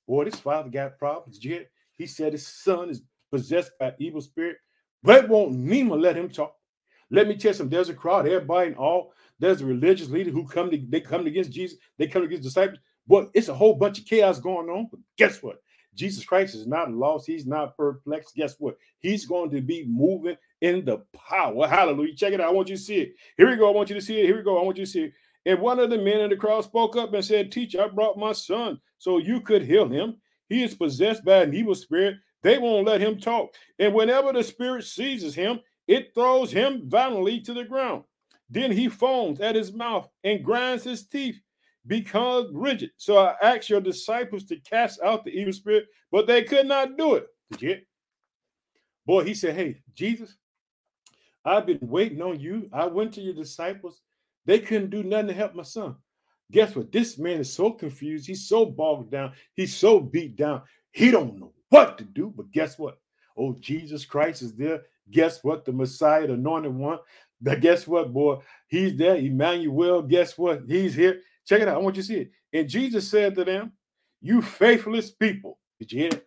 Boy, 0.07 0.25
this 0.25 0.37
father 0.37 0.71
got 0.71 0.99
problems. 0.99 1.45
Yeah. 1.45 1.61
He 1.99 2.07
said 2.07 2.33
his 2.33 2.47
son 2.47 2.91
is 2.91 3.03
possessed 3.31 3.73
by 3.81 3.95
evil 3.99 4.21
spirit, 4.21 4.59
but 5.03 5.29
won't 5.29 5.53
Nima 5.53 6.01
let 6.01 6.17
him 6.17 6.29
talk. 6.29 6.55
Let 7.11 7.29
me 7.29 7.37
tell 7.37 7.51
you 7.51 7.55
something. 7.55 7.75
There's 7.75 7.89
a 7.89 7.95
crowd, 7.95 8.27
everybody 8.27 8.69
and 8.69 8.77
all. 8.77 9.13
There's 9.39 9.61
a 9.61 9.67
religious 9.67 10.09
leader 10.09 10.31
who 10.31 10.47
come 10.47 10.71
to 10.71 10.79
they 10.89 11.01
come 11.01 11.27
against 11.27 11.53
Jesus, 11.53 11.79
they 11.99 12.07
come 12.07 12.23
against 12.23 12.43
disciples. 12.43 12.79
Boy, 13.07 13.27
it's 13.35 13.49
a 13.49 13.55
whole 13.55 13.75
bunch 13.75 13.99
of 14.01 14.07
chaos 14.07 14.41
going 14.41 14.69
on. 14.69 14.89
But 14.91 15.01
guess 15.17 15.43
what? 15.43 15.57
Jesus 15.95 16.25
Christ 16.25 16.55
is 16.55 16.67
not 16.67 16.93
lost. 16.93 17.27
He's 17.27 17.47
not 17.47 17.77
perplexed. 17.77 18.35
Guess 18.35 18.57
what? 18.59 18.77
He's 18.99 19.25
going 19.27 19.51
to 19.51 19.61
be 19.61 19.87
moving 19.89 20.37
in 20.61 20.85
the 20.85 20.99
power. 21.15 21.67
Hallelujah. 21.67 22.15
Check 22.15 22.33
it 22.33 22.41
out. 22.41 22.49
I 22.49 22.53
want 22.53 22.69
you 22.69 22.77
to 22.77 22.83
see 22.83 22.97
it. 22.97 23.15
Here 23.37 23.49
we 23.49 23.57
go. 23.57 23.69
I 23.69 23.73
want 23.73 23.89
you 23.89 23.95
to 23.95 24.03
see 24.03 24.21
it. 24.21 24.27
Here 24.27 24.37
we 24.37 24.43
go. 24.43 24.61
I 24.61 24.65
want 24.65 24.77
you 24.77 24.85
to 24.85 24.91
see 24.91 25.05
it. 25.05 25.13
And 25.47 25.61
one 25.61 25.79
of 25.79 25.91
the 25.91 25.99
men 25.99 26.21
in 26.21 26.31
the 26.31 26.37
crowd 26.37 26.65
spoke 26.65 26.97
up 26.97 27.15
and 27.15 27.25
said, 27.25 27.53
Teacher, 27.53 27.83
I 27.83 27.89
brought 27.89 28.19
my 28.19 28.33
son 28.33 28.81
so 28.99 29.19
you 29.19 29.41
could 29.41 29.63
heal 29.63 29.89
him. 29.89 30.17
He 30.49 30.63
is 30.63 30.75
possessed 30.75 31.25
by 31.25 31.43
an 31.43 31.55
evil 31.55 31.75
spirit. 31.75 32.17
They 32.43 32.59
won't 32.59 32.87
let 32.87 33.01
him 33.01 33.19
talk. 33.19 33.55
And 33.79 33.95
whenever 33.95 34.33
the 34.33 34.43
spirit 34.43 34.85
seizes 34.85 35.35
him, 35.35 35.61
it 35.87 36.15
throws 36.15 36.51
him 36.51 36.89
violently 36.89 37.41
to 37.41 37.55
the 37.55 37.65
ground. 37.65 38.05
Then 38.49 38.73
he 38.73 38.89
foams 38.89 39.41
at 39.41 39.55
his 39.55 39.73
mouth 39.73 40.09
and 40.25 40.45
grinds 40.45 40.85
his 40.85 41.07
teeth, 41.07 41.41
becomes 41.87 42.49
rigid. 42.53 42.91
So 42.97 43.19
I 43.19 43.35
asked 43.43 43.71
your 43.71 43.81
disciples 43.81 44.45
to 44.45 44.57
cast 44.61 45.01
out 45.03 45.25
the 45.25 45.31
evil 45.31 45.53
spirit, 45.53 45.87
but 46.11 46.27
they 46.27 46.43
could 46.43 46.67
not 46.67 46.97
do 46.97 47.15
it. 47.61 47.87
Boy, 49.05 49.25
he 49.25 49.35
said, 49.35 49.55
Hey, 49.55 49.83
Jesus, 49.95 50.37
I've 51.45 51.67
been 51.67 51.79
waiting 51.81 52.21
on 52.23 52.41
you. 52.41 52.69
I 52.73 52.87
went 52.87 53.15
to 53.15 53.21
your 53.21 53.35
disciples. 53.35 54.01
They 54.47 54.59
couldn't 54.59 54.91
do 54.91 55.03
nothing 55.05 55.29
to 55.29 55.35
help 55.35 55.55
my 55.55 55.63
son. 55.63 55.97
Guess 56.51 56.77
what? 56.77 56.93
This 56.93 57.19
man 57.19 57.41
is 57.41 57.53
so 57.53 57.71
confused. 57.71 58.27
He's 58.27 58.49
so 58.49 58.67
bogged 58.67 59.11
down. 59.11 59.33
He's 59.55 59.75
so 59.75 60.01
beat 60.01 60.37
down. 60.37 60.63
He 60.93 61.11
don't 61.11 61.39
know 61.39 61.53
what 61.71 61.99
to 61.99 62.05
do. 62.05 62.33
But 62.37 62.53
guess 62.53 62.79
what? 62.79 62.99
Oh, 63.37 63.57
Jesus 63.61 64.05
Christ 64.05 64.43
is 64.43 64.55
there. 64.55 64.83
Guess 65.11 65.45
what? 65.45 65.65
The 65.65 65.73
Messiah, 65.73 66.27
the 66.27 66.35
anointed 66.35 66.75
one. 66.75 66.99
But 67.41 67.61
guess 67.61 67.87
what, 67.87 68.13
boy? 68.13 68.39
He's 68.69 68.97
there. 68.97 69.17
Emmanuel. 69.17 70.03
Guess 70.03 70.39
what? 70.39 70.63
He's 70.67 70.95
here. 70.95 71.21
Check 71.47 71.63
it 71.63 71.69
out. 71.69 71.77
I 71.77 71.79
want 71.79 71.97
you 71.97 72.03
to 72.03 72.09
see 72.09 72.17
it. 72.17 72.31
And 72.53 72.69
Jesus 72.69 73.09
said 73.09 73.35
to 73.37 73.45
them, 73.45 73.73
You 74.21 74.43
faithless 74.43 75.11
people. 75.11 75.59
Did 75.79 75.93
you 75.93 75.99
hear 76.01 76.09
it? 76.09 76.27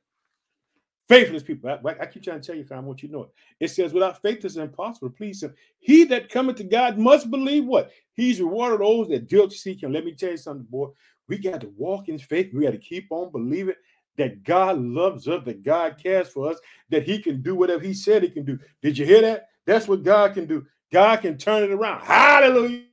Faithless 1.08 1.42
people. 1.42 1.72
I, 1.72 1.80
I, 2.00 2.06
keep 2.06 2.24
trying 2.24 2.40
to 2.40 2.46
tell 2.46 2.56
you, 2.56 2.64
fam, 2.64 2.78
I 2.78 2.82
want 2.82 3.02
you 3.02 3.10
to 3.10 3.14
know 3.14 3.24
it. 3.24 3.30
It 3.60 3.70
says, 3.70 3.94
without 3.94 4.22
faith, 4.22 4.46
it's 4.46 4.58
impossible 4.58 5.10
to 5.10 5.16
please 5.16 5.42
him. 5.42 5.56
He 5.80 6.04
that 6.04 6.30
cometh 6.30 6.58
to 6.58 6.64
God 6.64 7.00
must 7.00 7.32
believe 7.32 7.66
what? 7.66 7.90
He's 8.14 8.40
rewarded 8.40 8.82
those 8.82 9.08
that 9.08 9.28
diligently 9.28 9.58
seek 9.58 9.82
him. 9.82 9.92
Let 9.92 10.06
me 10.06 10.14
tell 10.14 10.30
you 10.30 10.38
something, 10.38 10.68
boy. 10.70 10.90
We 11.28 11.40
got 11.40 11.62
to 11.62 11.74
walk 11.76 12.10
in 12.10 12.20
faith. 12.20 12.54
We 12.54 12.64
got 12.64 12.72
to 12.72 12.78
keep 12.78 13.08
on 13.10 13.32
believing 13.32 13.74
that 14.20 14.44
God 14.44 14.80
loves 14.80 15.28
us, 15.28 15.44
that 15.46 15.64
God 15.64 15.98
cares 16.02 16.30
for 16.30 16.50
us, 16.50 16.60
that 16.90 17.04
He 17.04 17.20
can 17.20 17.42
do 17.42 17.56
whatever 17.56 17.84
He 17.84 17.94
said 17.94 18.24
He 18.24 18.30
can 18.30 18.46
do. 18.46 18.60
Did 18.82 18.98
you 18.98 19.06
hear 19.06 19.22
that? 19.22 19.48
That's 19.66 19.88
what 19.88 20.04
God 20.04 20.34
can 20.34 20.46
do. 20.46 20.66
God 20.92 21.22
can 21.22 21.38
turn 21.38 21.64
it 21.64 21.72
around. 21.72 22.02
Hallelujah. 22.02 22.84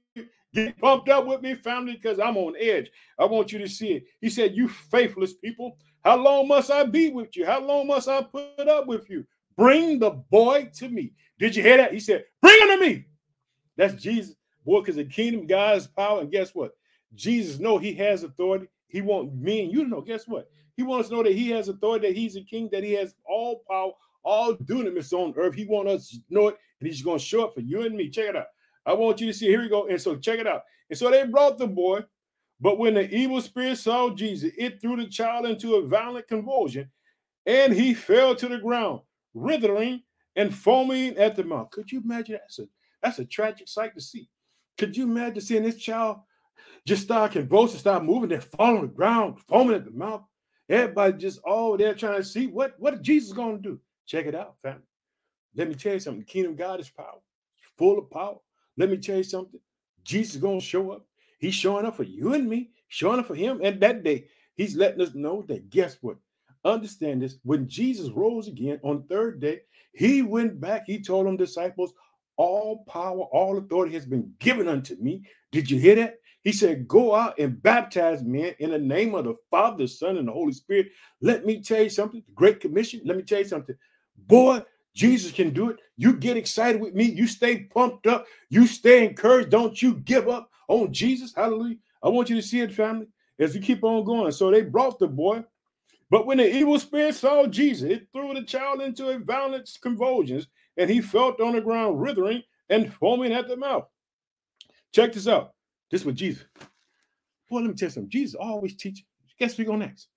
Get 0.52 0.78
pumped 0.78 1.08
up 1.08 1.26
with 1.26 1.42
me, 1.42 1.54
family, 1.54 1.94
because 1.94 2.18
I'm 2.18 2.36
on 2.36 2.54
edge. 2.58 2.90
I 3.18 3.26
want 3.26 3.52
you 3.52 3.58
to 3.58 3.68
see 3.68 3.92
it. 3.92 4.04
He 4.20 4.30
said, 4.30 4.56
You 4.56 4.68
faithless 4.68 5.34
people, 5.34 5.76
how 6.02 6.16
long 6.16 6.48
must 6.48 6.70
I 6.70 6.84
be 6.84 7.10
with 7.10 7.36
you? 7.36 7.44
How 7.44 7.60
long 7.60 7.86
must 7.86 8.08
I 8.08 8.22
put 8.22 8.68
up 8.68 8.86
with 8.86 9.10
you? 9.10 9.26
Bring 9.56 9.98
the 9.98 10.10
boy 10.10 10.70
to 10.76 10.88
me. 10.88 11.12
Did 11.38 11.56
you 11.56 11.62
hear 11.62 11.76
that? 11.78 11.92
He 11.92 12.00
said, 12.00 12.24
Bring 12.40 12.58
him 12.62 12.68
to 12.68 12.86
me. 12.86 13.04
That's 13.76 13.94
Jesus. 13.94 14.34
Boy, 14.64 14.80
because 14.80 14.96
the 14.96 15.04
kingdom, 15.04 15.46
God's 15.46 15.86
power. 15.86 16.20
And 16.20 16.30
guess 16.30 16.54
what? 16.54 16.72
Jesus 17.14 17.58
know 17.58 17.78
he 17.78 17.94
has 17.94 18.22
authority. 18.22 18.68
He 18.88 19.00
want 19.00 19.34
me 19.34 19.64
and 19.64 19.72
you 19.72 19.84
to 19.84 19.90
know. 19.90 20.00
Guess 20.00 20.26
what? 20.26 20.48
He 20.76 20.82
wants 20.82 21.08
to 21.08 21.14
know 21.14 21.22
that 21.22 21.34
he 21.34 21.50
has 21.50 21.68
authority, 21.68 22.08
that 22.08 22.16
he's 22.16 22.36
a 22.36 22.42
king, 22.42 22.68
that 22.72 22.84
he 22.84 22.92
has 22.92 23.14
all 23.26 23.62
power, 23.68 23.92
all 24.24 24.54
dunamis 24.54 25.12
on 25.12 25.34
earth. 25.36 25.54
He 25.54 25.64
wants 25.64 25.92
us 25.92 26.08
to 26.10 26.18
know 26.28 26.48
it, 26.48 26.58
and 26.80 26.88
he's 26.88 27.02
going 27.02 27.18
to 27.18 27.24
show 27.24 27.44
up 27.44 27.54
for 27.54 27.60
you 27.60 27.82
and 27.82 27.96
me. 27.96 28.10
Check 28.10 28.28
it 28.30 28.36
out. 28.36 28.46
I 28.84 28.92
want 28.92 29.20
you 29.20 29.26
to 29.26 29.32
see. 29.32 29.46
Here 29.46 29.60
we 29.60 29.68
go. 29.68 29.88
And 29.88 30.00
so 30.00 30.16
check 30.16 30.38
it 30.38 30.46
out. 30.46 30.62
And 30.90 30.98
so 30.98 31.10
they 31.10 31.24
brought 31.24 31.58
the 31.58 31.66
boy, 31.66 32.04
but 32.60 32.78
when 32.78 32.94
the 32.94 33.12
evil 33.14 33.40
spirit 33.40 33.78
saw 33.78 34.10
Jesus, 34.10 34.52
it 34.56 34.80
threw 34.80 34.96
the 34.96 35.06
child 35.06 35.46
into 35.46 35.76
a 35.76 35.86
violent 35.86 36.28
convulsion, 36.28 36.90
and 37.46 37.72
he 37.72 37.94
fell 37.94 38.34
to 38.36 38.48
the 38.48 38.58
ground, 38.58 39.00
writhing 39.34 40.02
and 40.36 40.54
foaming 40.54 41.16
at 41.16 41.36
the 41.36 41.44
mouth. 41.44 41.70
Could 41.70 41.90
you 41.90 42.00
imagine? 42.00 42.38
That's 42.42 42.58
a 42.58 42.68
that's 43.02 43.18
a 43.18 43.24
tragic 43.24 43.68
sight 43.68 43.94
to 43.94 44.00
see. 44.00 44.28
Could 44.78 44.96
you 44.96 45.04
imagine 45.04 45.40
seeing 45.40 45.62
this 45.62 45.76
child 45.76 46.18
just 46.86 47.02
start 47.02 47.32
convulsing, 47.32 47.80
start 47.80 48.04
moving, 48.04 48.28
then 48.28 48.40
fall 48.40 48.76
on 48.76 48.82
the 48.82 48.88
ground, 48.88 49.40
foaming 49.48 49.76
at 49.76 49.84
the 49.84 49.90
mouth? 49.90 50.22
Everybody 50.68 51.18
just 51.18 51.40
all 51.44 51.76
they're 51.76 51.94
trying 51.94 52.16
to 52.16 52.24
see 52.24 52.46
what 52.46 52.74
what 52.78 53.02
Jesus 53.02 53.32
going 53.32 53.56
to 53.56 53.62
do. 53.62 53.80
Check 54.06 54.26
it 54.26 54.34
out, 54.34 54.60
family. 54.60 54.82
Let 55.54 55.68
me 55.68 55.74
tell 55.74 55.94
you 55.94 56.00
something. 56.00 56.20
The 56.20 56.26
kingdom 56.26 56.52
of 56.52 56.58
God 56.58 56.80
is 56.80 56.90
power, 56.90 57.20
full 57.78 57.98
of 57.98 58.10
power. 58.10 58.36
Let 58.76 58.90
me 58.90 58.98
tell 58.98 59.16
you 59.16 59.24
something. 59.24 59.60
Jesus 60.04 60.40
to 60.40 60.60
show 60.60 60.92
up. 60.92 61.06
He's 61.38 61.54
showing 61.54 61.86
up 61.86 61.96
for 61.96 62.04
you 62.04 62.34
and 62.34 62.48
me, 62.48 62.70
showing 62.88 63.18
up 63.18 63.26
for 63.26 63.34
him. 63.34 63.60
And 63.62 63.80
that 63.80 64.02
day, 64.04 64.26
he's 64.54 64.76
letting 64.76 65.00
us 65.00 65.14
know 65.14 65.42
that 65.48 65.70
guess 65.70 65.98
what? 66.00 66.16
Understand 66.64 67.22
this. 67.22 67.36
When 67.42 67.68
Jesus 67.68 68.10
rose 68.10 68.48
again 68.48 68.80
on 68.82 68.98
the 68.98 69.14
third 69.14 69.40
day, 69.40 69.60
he 69.92 70.22
went 70.22 70.60
back. 70.60 70.84
He 70.86 71.00
told 71.00 71.26
them 71.26 71.36
disciples, 71.36 71.92
all 72.36 72.84
power, 72.88 73.22
all 73.32 73.58
authority 73.58 73.94
has 73.94 74.06
been 74.06 74.32
given 74.40 74.68
unto 74.68 74.96
me. 74.96 75.22
Did 75.52 75.70
you 75.70 75.78
hear 75.78 75.94
that? 75.96 76.18
He 76.46 76.52
said, 76.52 76.86
Go 76.86 77.12
out 77.12 77.40
and 77.40 77.60
baptize 77.60 78.22
men 78.22 78.54
in 78.60 78.70
the 78.70 78.78
name 78.78 79.16
of 79.16 79.24
the 79.24 79.34
Father, 79.50 79.78
the 79.78 79.88
Son, 79.88 80.16
and 80.16 80.28
the 80.28 80.32
Holy 80.32 80.52
Spirit. 80.52 80.92
Let 81.20 81.44
me 81.44 81.60
tell 81.60 81.82
you 81.82 81.90
something. 81.90 82.22
Great 82.36 82.60
Commission. 82.60 83.00
Let 83.04 83.16
me 83.16 83.24
tell 83.24 83.40
you 83.40 83.46
something. 83.46 83.74
Boy, 84.28 84.62
Jesus 84.94 85.32
can 85.32 85.50
do 85.50 85.70
it. 85.70 85.80
You 85.96 86.12
get 86.12 86.36
excited 86.36 86.80
with 86.80 86.94
me. 86.94 87.06
You 87.06 87.26
stay 87.26 87.64
pumped 87.64 88.06
up. 88.06 88.26
You 88.48 88.68
stay 88.68 89.04
encouraged. 89.04 89.50
Don't 89.50 89.82
you 89.82 89.94
give 89.94 90.28
up 90.28 90.48
on 90.68 90.92
Jesus. 90.92 91.34
Hallelujah. 91.34 91.78
I 92.00 92.10
want 92.10 92.30
you 92.30 92.36
to 92.36 92.42
see 92.42 92.60
it, 92.60 92.72
family, 92.72 93.08
as 93.40 93.52
we 93.52 93.58
keep 93.58 93.82
on 93.82 94.04
going. 94.04 94.30
So 94.30 94.48
they 94.52 94.62
brought 94.62 95.00
the 95.00 95.08
boy. 95.08 95.42
But 96.10 96.26
when 96.26 96.38
the 96.38 96.48
evil 96.48 96.78
spirit 96.78 97.16
saw 97.16 97.48
Jesus, 97.48 97.90
it 97.90 98.06
threw 98.12 98.34
the 98.34 98.44
child 98.44 98.82
into 98.82 99.08
a 99.08 99.18
violent 99.18 99.68
convulsions, 99.82 100.46
and 100.76 100.88
he 100.88 101.00
felt 101.00 101.40
on 101.40 101.56
the 101.56 101.60
ground, 101.60 102.00
writhing 102.00 102.44
and 102.70 102.94
foaming 102.94 103.32
at 103.32 103.48
the 103.48 103.56
mouth. 103.56 103.88
Check 104.92 105.12
this 105.12 105.26
out. 105.26 105.55
This 105.90 106.04
was 106.04 106.14
Jesus. 106.14 106.44
Boy, 107.48 107.60
let 107.60 107.68
me 107.68 107.74
tell 107.74 107.86
you 107.86 107.90
something. 107.90 108.10
Jesus 108.10 108.34
always 108.34 108.76
teaches. 108.76 109.04
Guess 109.38 109.58
we 109.58 109.64
go 109.64 109.76
next. 109.76 110.08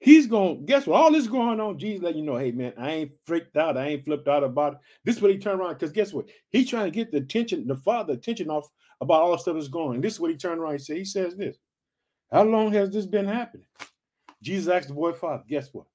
He's 0.00 0.28
gonna 0.28 0.54
guess 0.54 0.86
what? 0.86 1.00
All 1.00 1.10
this 1.10 1.26
going 1.26 1.58
on, 1.58 1.78
Jesus 1.78 2.02
let 2.02 2.14
you 2.14 2.22
know, 2.22 2.36
hey 2.36 2.52
man, 2.52 2.72
I 2.78 2.90
ain't 2.90 3.12
freaked 3.24 3.56
out. 3.56 3.76
I 3.76 3.88
ain't 3.88 4.04
flipped 4.04 4.28
out 4.28 4.44
about 4.44 4.74
it. 4.74 4.78
This 5.04 5.16
is 5.16 5.22
what 5.22 5.32
he 5.32 5.38
turned 5.38 5.60
around. 5.60 5.74
Because 5.74 5.90
guess 5.90 6.12
what? 6.12 6.26
He's 6.50 6.70
trying 6.70 6.84
to 6.84 6.90
get 6.92 7.10
the 7.10 7.18
attention, 7.18 7.66
the 7.66 7.76
father 7.76 8.12
attention 8.12 8.48
off 8.48 8.70
about 9.00 9.22
all 9.22 9.32
the 9.32 9.38
stuff 9.38 9.54
that's 9.54 9.68
going. 9.68 10.00
This 10.00 10.14
is 10.14 10.20
what 10.20 10.30
he 10.30 10.36
turned 10.36 10.60
around 10.60 10.72
and 10.72 10.82
said. 10.82 10.96
He 10.96 11.04
says 11.04 11.34
this. 11.36 11.56
How 12.30 12.44
long 12.44 12.72
has 12.72 12.90
this 12.90 13.06
been 13.06 13.26
happening? 13.26 13.66
Jesus 14.42 14.72
asked 14.72 14.88
the 14.88 14.94
boy 14.94 15.12
father, 15.12 15.42
guess 15.48 15.68
what? 15.72 15.86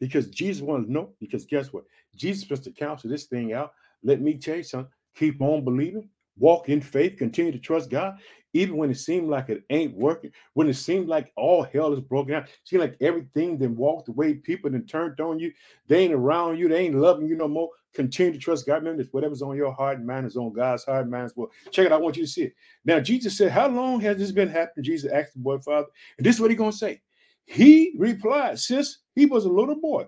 Because 0.00 0.28
Jesus 0.28 0.62
wanted 0.62 0.86
to 0.86 0.92
know, 0.92 1.10
because 1.20 1.44
guess 1.44 1.72
what? 1.72 1.84
Jesus 2.14 2.48
was 2.48 2.60
to 2.60 2.70
counsel 2.70 3.10
this 3.10 3.24
thing 3.24 3.52
out. 3.52 3.72
Let 4.02 4.20
me 4.20 4.38
tell 4.38 4.56
you 4.56 4.62
something. 4.62 4.92
Keep 5.14 5.40
on 5.40 5.64
believing, 5.64 6.08
walk 6.38 6.68
in 6.68 6.80
faith, 6.80 7.16
continue 7.16 7.52
to 7.52 7.58
trust 7.58 7.90
God, 7.90 8.18
even 8.60 8.76
when 8.76 8.90
it 8.90 8.98
seemed 8.98 9.28
like 9.28 9.48
it 9.48 9.64
ain't 9.70 9.94
working, 9.96 10.32
when 10.54 10.68
it 10.68 10.74
seemed 10.74 11.08
like 11.08 11.32
all 11.36 11.62
hell 11.62 11.92
is 11.92 12.00
broken 12.00 12.34
out, 12.34 12.48
seemed 12.64 12.82
like 12.82 12.96
everything 13.00 13.58
then 13.58 13.76
walked 13.76 14.08
away, 14.08 14.34
people 14.34 14.70
then 14.70 14.86
turned 14.86 15.20
on 15.20 15.38
you, 15.38 15.52
they 15.88 16.04
ain't 16.04 16.14
around 16.14 16.58
you, 16.58 16.68
they 16.68 16.78
ain't 16.78 16.94
loving 16.94 17.26
you 17.26 17.36
no 17.36 17.48
more. 17.48 17.70
Continue 17.94 18.32
to 18.32 18.38
trust 18.38 18.66
God. 18.66 18.76
Remember 18.76 19.02
this, 19.02 19.12
whatever's 19.12 19.42
on 19.42 19.56
your 19.56 19.72
heart 19.72 19.98
and 19.98 20.06
mind 20.06 20.26
is 20.26 20.36
on 20.36 20.52
God's 20.52 20.84
heart 20.84 21.02
and 21.02 21.10
mind 21.10 21.26
as 21.26 21.36
well. 21.36 21.50
Check 21.70 21.86
it. 21.86 21.92
I 21.92 21.96
want 21.96 22.16
you 22.16 22.24
to 22.24 22.30
see 22.30 22.44
it. 22.44 22.54
Now, 22.84 23.00
Jesus 23.00 23.36
said, 23.38 23.52
How 23.52 23.68
long 23.68 24.00
has 24.00 24.18
this 24.18 24.32
been 24.32 24.48
happening? 24.48 24.84
Jesus 24.84 25.10
asked 25.10 25.34
the 25.34 25.40
boy 25.40 25.58
father. 25.58 25.88
And 26.18 26.26
this 26.26 26.36
is 26.36 26.40
what 26.40 26.50
he's 26.50 26.58
gonna 26.58 26.72
say. 26.72 27.00
He 27.46 27.94
replied, 27.96 28.58
Since 28.58 28.98
he 29.14 29.26
was 29.26 29.44
a 29.46 29.50
little 29.50 29.80
boy, 29.80 30.06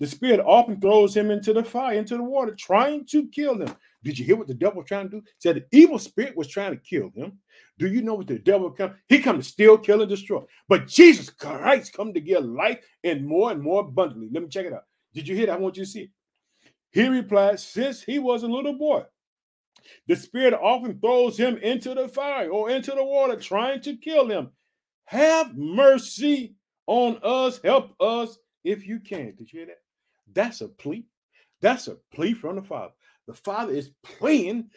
the 0.00 0.06
spirit 0.06 0.40
often 0.40 0.80
throws 0.80 1.16
him 1.16 1.30
into 1.30 1.52
the 1.52 1.64
fire, 1.64 1.98
into 1.98 2.16
the 2.16 2.22
water, 2.22 2.54
trying 2.54 3.06
to 3.06 3.28
kill 3.28 3.60
him. 3.60 3.74
Did 4.02 4.18
you 4.18 4.24
hear 4.24 4.36
what 4.36 4.48
the 4.48 4.54
devil 4.54 4.78
was 4.78 4.88
trying 4.88 5.10
to 5.10 5.16
do? 5.16 5.22
Said 5.38 5.56
the 5.56 5.66
evil 5.76 5.98
spirit 5.98 6.36
was 6.36 6.48
trying 6.48 6.72
to 6.72 6.78
kill 6.78 7.10
him. 7.14 7.38
Do 7.78 7.86
you 7.86 8.02
know 8.02 8.14
what 8.14 8.28
the 8.28 8.38
devil 8.38 8.70
come? 8.70 8.94
He 9.08 9.18
come 9.18 9.36
to 9.36 9.42
steal, 9.42 9.76
kill, 9.76 10.00
and 10.00 10.08
destroy. 10.08 10.42
But 10.68 10.86
Jesus 10.86 11.28
Christ 11.28 11.92
come 11.92 12.14
to 12.14 12.20
give 12.20 12.44
life 12.44 12.78
and 13.04 13.26
more 13.26 13.50
and 13.50 13.60
more 13.62 13.80
abundantly. 13.82 14.28
Let 14.32 14.42
me 14.42 14.48
check 14.48 14.66
it 14.66 14.72
out. 14.72 14.84
Did 15.12 15.28
you 15.28 15.36
hear 15.36 15.46
that? 15.46 15.56
I 15.56 15.58
want 15.58 15.76
you 15.76 15.84
to 15.84 15.90
see 15.90 16.02
it. 16.02 16.10
He 16.92 17.06
replied, 17.06 17.60
since 17.60 18.02
he 18.02 18.18
was 18.18 18.42
a 18.42 18.48
little 18.48 18.72
boy, 18.72 19.04
the 20.06 20.16
spirit 20.16 20.54
often 20.54 20.98
throws 21.00 21.36
him 21.36 21.56
into 21.58 21.94
the 21.94 22.08
fire 22.08 22.50
or 22.50 22.70
into 22.70 22.92
the 22.92 23.04
water, 23.04 23.36
trying 23.36 23.80
to 23.82 23.96
kill 23.96 24.28
him. 24.28 24.50
Have 25.04 25.56
mercy 25.56 26.54
on 26.86 27.18
us. 27.22 27.60
Help 27.62 28.00
us 28.00 28.38
if 28.64 28.86
you 28.86 29.00
can. 29.00 29.34
Did 29.36 29.52
you 29.52 29.60
hear 29.60 29.66
that? 29.66 29.82
That's 30.32 30.60
a 30.60 30.68
plea. 30.68 31.06
That's 31.60 31.88
a 31.88 31.96
plea 32.12 32.32
from 32.32 32.56
the 32.56 32.62
Father. 32.62 32.92
The 33.30 33.36
Father 33.36 33.72
is 33.72 33.92
playing 34.02 34.70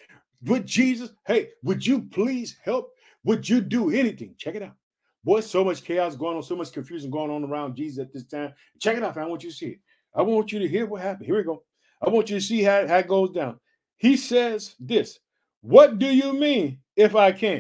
with 0.44 0.68
Jesus. 0.68 1.10
Hey, 1.26 1.50
would 1.64 1.84
you 1.84 2.04
please 2.04 2.56
help? 2.64 2.92
Would 3.24 3.50
you 3.50 3.62
do 3.62 3.90
anything? 3.90 4.36
Check 4.38 4.54
it 4.54 4.62
out. 4.62 4.76
Boy, 5.24 5.40
so 5.40 5.64
much 5.64 5.84
chaos 5.84 6.16
going 6.16 6.38
on, 6.38 6.44
so 6.44 6.56
much 6.56 6.72
confusion 6.72 7.10
going 7.10 7.32
on 7.32 7.44
around 7.44 7.76
Jesus 7.76 8.04
at 8.04 8.14
this 8.14 8.26
time. 8.26 8.54
Check 8.80 8.98
it 8.98 9.02
out, 9.02 9.18
I 9.18 9.26
want 9.26 9.44
you 9.44 9.50
to 9.50 9.56
see 9.56 9.70
it. 9.70 9.80
I 10.14 10.22
want 10.22 10.52
you 10.52 10.60
to 10.60 10.68
hear 10.68 10.86
what 10.86 11.02
happened. 11.02 11.26
Here 11.26 11.36
we 11.36 11.42
go. 11.42 11.64
I 12.00 12.12
want 12.12 12.30
you 12.30 12.36
to 12.38 12.46
see 12.46 12.62
how, 12.62 12.88
how 12.88 12.98
it 12.98 13.08
goes 13.08 13.32
down. 13.32 13.60
He 13.98 14.16
says 14.16 14.76
this 14.80 15.18
What 15.62 15.98
do 15.98 16.06
you 16.06 16.32
mean 16.32 16.78
if 16.96 17.16
I 17.16 17.32
can? 17.32 17.60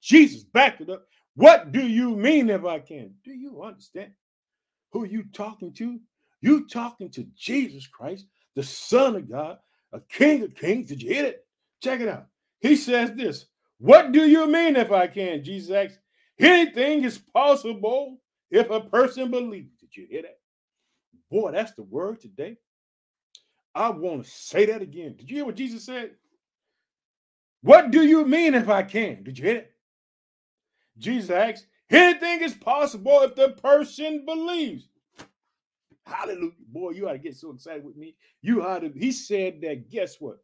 Jesus 0.00 0.44
backed 0.44 0.80
it 0.80 0.88
up. 0.88 1.04
What 1.34 1.72
do 1.72 1.86
you 1.86 2.16
mean 2.16 2.48
if 2.48 2.64
I 2.64 2.78
can? 2.78 3.12
Do 3.22 3.32
you 3.32 3.62
understand 3.62 4.12
who 4.92 5.04
you 5.04 5.24
talking 5.34 5.74
to? 5.74 6.00
You 6.40 6.66
talking 6.68 7.10
to 7.10 7.26
Jesus 7.36 7.86
Christ, 7.86 8.24
the 8.58 8.64
Son 8.64 9.14
of 9.14 9.30
God, 9.30 9.56
a 9.92 10.00
King 10.00 10.42
of 10.42 10.52
Kings. 10.52 10.88
Did 10.88 11.00
you 11.00 11.14
hear 11.14 11.26
it? 11.26 11.46
Check 11.80 12.00
it 12.00 12.08
out. 12.08 12.26
He 12.58 12.74
says 12.74 13.12
this. 13.12 13.46
What 13.78 14.10
do 14.10 14.28
you 14.28 14.48
mean 14.48 14.74
if 14.74 14.90
I 14.90 15.06
can? 15.06 15.44
Jesus 15.44 15.70
asks. 15.70 15.98
Anything 16.40 17.04
is 17.04 17.18
possible 17.18 18.20
if 18.50 18.68
a 18.68 18.80
person 18.80 19.30
believes. 19.30 19.70
Did 19.78 19.96
you 19.96 20.08
hear 20.10 20.22
that? 20.22 20.40
Boy, 21.30 21.52
that's 21.52 21.70
the 21.74 21.84
word 21.84 22.20
today. 22.20 22.56
I 23.76 23.90
want 23.90 24.24
to 24.24 24.28
say 24.28 24.66
that 24.66 24.82
again. 24.82 25.14
Did 25.16 25.30
you 25.30 25.36
hear 25.36 25.44
what 25.44 25.54
Jesus 25.54 25.84
said? 25.84 26.10
What 27.62 27.92
do 27.92 28.02
you 28.02 28.26
mean 28.26 28.54
if 28.54 28.68
I 28.68 28.82
can? 28.82 29.22
Did 29.22 29.38
you 29.38 29.44
hear 29.44 29.56
it? 29.58 29.72
Jesus 30.98 31.30
asks, 31.30 31.64
anything 31.90 32.40
is 32.40 32.54
possible 32.54 33.20
if 33.22 33.36
the 33.36 33.50
person 33.50 34.24
believes. 34.26 34.88
Hallelujah. 36.08 36.52
Boy, 36.68 36.90
you 36.90 37.08
ought 37.08 37.12
to 37.12 37.18
get 37.18 37.36
so 37.36 37.52
excited 37.52 37.84
with 37.84 37.96
me. 37.96 38.14
You 38.40 38.64
ought 38.64 38.80
to, 38.80 38.92
he 38.96 39.12
said 39.12 39.60
that, 39.62 39.90
guess 39.90 40.16
what? 40.20 40.38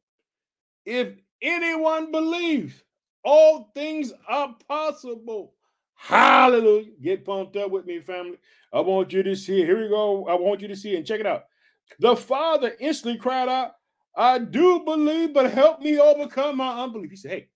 If 0.85 1.15
anyone 1.41 2.13
believes, 2.13 2.83
all 3.25 3.71
things 3.75 4.13
are 4.29 4.55
possible. 4.69 5.55
Hallelujah. 5.95 6.91
Get 7.03 7.25
pumped 7.25 7.57
up 7.57 7.71
with 7.71 7.87
me, 7.87 8.01
family. 8.01 8.39
I 8.73 8.81
want 8.81 9.13
you 9.13 9.23
to 9.23 9.35
see. 9.35 9.65
Here 9.65 9.81
we 9.83 9.89
go. 9.89 10.27
I 10.27 10.35
want 10.35 10.61
you 10.61 10.69
to 10.69 10.77
see 10.77 10.97
and 10.97 11.07
check 11.07 11.21
it 11.21 11.27
out. 11.27 11.45
The 11.99 12.17
father 12.17 12.75
instantly 12.79 13.19
cried 13.19 13.49
out, 13.49 13.73
I 14.17 14.39
do 14.39 14.81
believe, 14.81 15.33
but 15.33 15.51
help 15.51 15.81
me 15.81 15.99
overcome 15.99 16.57
my 16.57 16.83
unbelief. 16.83 17.11
He 17.11 17.17
said, 17.17 17.31
Hey, 17.31 17.49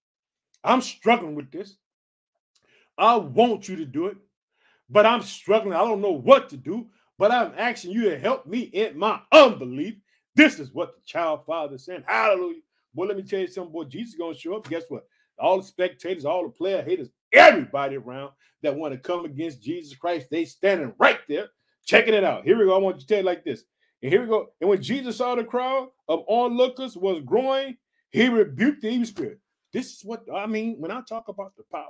I'm 0.65 0.81
struggling 0.81 1.35
with 1.35 1.51
this. 1.51 1.77
I 2.97 3.17
want 3.17 3.69
you 3.69 3.77
to 3.77 3.85
do 3.85 4.07
it, 4.07 4.17
but 4.89 5.07
I'm 5.07 5.23
struggling. 5.23 5.75
I 5.75 5.85
don't 5.85 6.01
know 6.01 6.13
what 6.13 6.49
to 6.51 6.57
do 6.57 6.89
but 7.19 7.33
I'm 7.33 7.53
asking 7.57 7.93
you 7.93 8.11
to 8.11 8.19
help 8.19 8.47
me 8.47 8.61
in 8.61 8.99
my 8.99 9.21
unbelief. 9.33 9.95
This 10.35 10.61
is 10.61 10.73
what 10.73 10.95
the 10.95 11.01
child 11.05 11.45
father 11.47 11.79
saying. 11.79 12.05
Hallelujah. 12.07 12.61
Boy, 12.95 13.07
let 13.07 13.17
me 13.17 13.23
tell 13.25 13.41
you 13.41 13.49
something, 13.49 13.73
boy. 13.73 13.85
Jesus 13.85 14.15
is 14.15 14.21
to 14.21 14.35
show 14.39 14.57
up. 14.57 14.69
Guess 14.69 14.85
what? 14.89 15.05
All 15.39 15.59
the 15.59 15.65
spectators, 15.65 16.25
all 16.25 16.45
the 16.45 16.51
player 16.51 16.83
haters, 16.83 17.11
everybody 17.33 17.97
around 17.97 18.33
that 18.63 18.75
want 18.75 18.95
to 18.95 18.99
come 18.99 19.25
against 19.25 19.63
Jesus 19.63 19.97
Christ, 19.97 20.29
they 20.31 20.45
standing 20.45 20.93
right 20.99 21.19
there, 21.29 21.49
checking 21.85 22.15
it 22.15 22.25
out. 22.25 22.45
Here 22.45 22.59
we 22.59 22.65
go. 22.65 22.75
I 22.75 22.79
want 22.79 22.97
you 22.97 23.01
to 23.03 23.07
tell 23.07 23.19
it 23.19 23.25
like 23.25 23.45
this. 23.45 23.65
And 24.03 24.13
here 24.13 24.23
we 24.23 24.29
go. 24.29 24.49
And 24.61 24.71
when 24.71 24.83
Jesus 24.83 25.17
saw 25.17 25.35
the 25.35 25.45
crowd 25.45 25.89
of 26.09 26.25
onlookers 26.29 26.97
was 26.97 27.21
growing, 27.25 27.77
he 28.11 28.29
rebuked 28.29 28.83
the 28.83 28.89
evil 28.91 29.07
spirit. 29.07 29.39
This 29.73 29.93
is 29.93 30.05
what 30.05 30.23
I 30.35 30.47
mean 30.47 30.77
when 30.79 30.91
I 30.91 31.03
talk 31.09 31.29
about 31.29 31.55
the 31.57 31.65
power. 31.71 31.85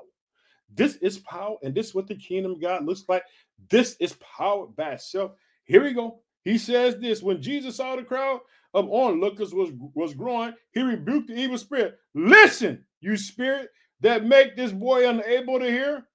This 0.74 0.96
is 0.96 1.18
power, 1.18 1.56
and 1.62 1.74
this 1.74 1.88
is 1.88 1.94
what 1.94 2.06
the 2.06 2.14
kingdom 2.14 2.52
of 2.52 2.60
God 2.60 2.84
looks 2.84 3.04
like. 3.08 3.22
This 3.70 3.96
is 4.00 4.14
power 4.14 4.66
by 4.66 4.92
itself. 4.92 5.32
Here 5.64 5.82
we 5.82 5.92
go. 5.92 6.20
He 6.44 6.58
says 6.58 6.98
this 6.98 7.22
when 7.22 7.42
Jesus 7.42 7.76
saw 7.76 7.96
the 7.96 8.02
crowd 8.02 8.40
of 8.74 8.90
onlookers 8.90 9.54
was, 9.54 9.70
was 9.94 10.14
growing, 10.14 10.54
he 10.72 10.82
rebuked 10.82 11.28
the 11.28 11.34
evil 11.34 11.58
spirit. 11.58 11.98
Listen, 12.14 12.84
you 13.00 13.16
spirit 13.16 13.70
that 14.00 14.24
make 14.24 14.56
this 14.56 14.72
boy 14.72 15.08
unable 15.08 15.58
to 15.58 15.70
hear 15.70 16.06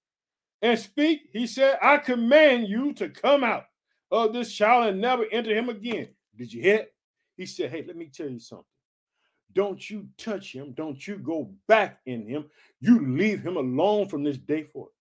and 0.62 0.80
speak. 0.80 1.30
He 1.32 1.48
said, 1.48 1.78
I 1.82 1.98
command 1.98 2.68
you 2.68 2.94
to 2.94 3.10
come 3.10 3.44
out 3.44 3.66
of 4.12 4.34
this 4.34 4.54
child 4.54 4.88
and 4.88 5.02
never 5.02 5.26
enter 5.32 5.54
him 5.56 5.70
again. 5.70 6.10
Did 6.36 6.54
you 6.54 6.62
hear 6.62 6.76
it? 6.78 6.94
He 7.36 7.46
said, 7.46 7.72
Hey, 7.72 7.84
let 7.86 7.98
me 7.98 8.10
tell 8.14 8.30
you 8.30 8.40
something. 8.40 8.66
Don't 9.54 9.90
you 9.90 10.08
touch 10.18 10.54
him. 10.54 10.74
Don't 10.74 11.06
you 11.08 11.18
go 11.18 11.54
back 11.68 12.00
in 12.06 12.28
him. 12.28 12.46
You 12.80 13.06
leave 13.06 13.42
him 13.42 13.58
alone 13.58 14.08
from 14.08 14.24
this 14.24 14.38
day 14.38 14.64
forth. 14.64 14.92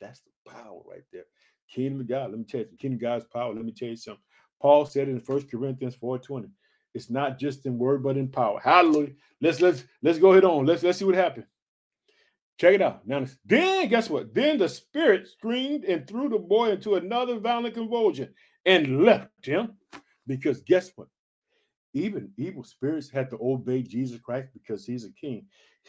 That's 0.00 0.20
the 0.20 0.50
power 0.50 0.80
right 0.88 1.04
there. 1.12 1.24
Kingdom 1.72 2.00
of 2.00 2.08
God. 2.08 2.30
Let 2.30 2.38
me 2.38 2.44
tell 2.44 2.60
you, 2.60 2.68
the 2.70 2.76
kingdom 2.76 2.96
of 2.98 3.02
God's 3.02 3.24
power. 3.26 3.54
Let 3.54 3.64
me 3.64 3.72
tell 3.72 3.88
you 3.88 3.96
something. 3.96 4.22
Paul 4.60 4.86
said 4.86 5.08
in 5.08 5.20
First 5.20 5.50
Corinthians 5.50 5.96
4:20. 5.96 6.50
It's 6.94 7.10
not 7.10 7.38
just 7.38 7.66
in 7.66 7.78
word, 7.78 8.02
but 8.02 8.16
in 8.16 8.28
power. 8.28 8.58
Hallelujah. 8.62 9.12
Let's 9.40 9.60
let's 9.60 9.84
let's 10.02 10.18
go 10.18 10.32
ahead 10.32 10.44
on. 10.44 10.64
Let's 10.64 10.82
let's 10.82 10.98
see 10.98 11.04
what 11.04 11.14
happened. 11.14 11.46
Check 12.58 12.74
it 12.74 12.82
out. 12.82 13.06
Now, 13.06 13.26
then 13.44 13.88
guess 13.88 14.08
what? 14.08 14.32
Then 14.32 14.56
the 14.56 14.68
spirit 14.68 15.28
screamed 15.28 15.84
and 15.84 16.06
threw 16.06 16.30
the 16.30 16.38
boy 16.38 16.70
into 16.70 16.94
another 16.94 17.38
violent 17.38 17.74
convulsion 17.74 18.32
and 18.64 19.04
left 19.04 19.44
him. 19.44 19.74
Because 20.26 20.62
guess 20.62 20.90
what? 20.96 21.08
Even 21.96 22.30
evil 22.36 22.62
spirits 22.62 23.08
had 23.08 23.30
to 23.30 23.38
obey 23.40 23.82
Jesus 23.82 24.20
Christ 24.20 24.48
because 24.52 24.84
he's 24.84 25.06
a 25.06 25.12
king. 25.12 25.46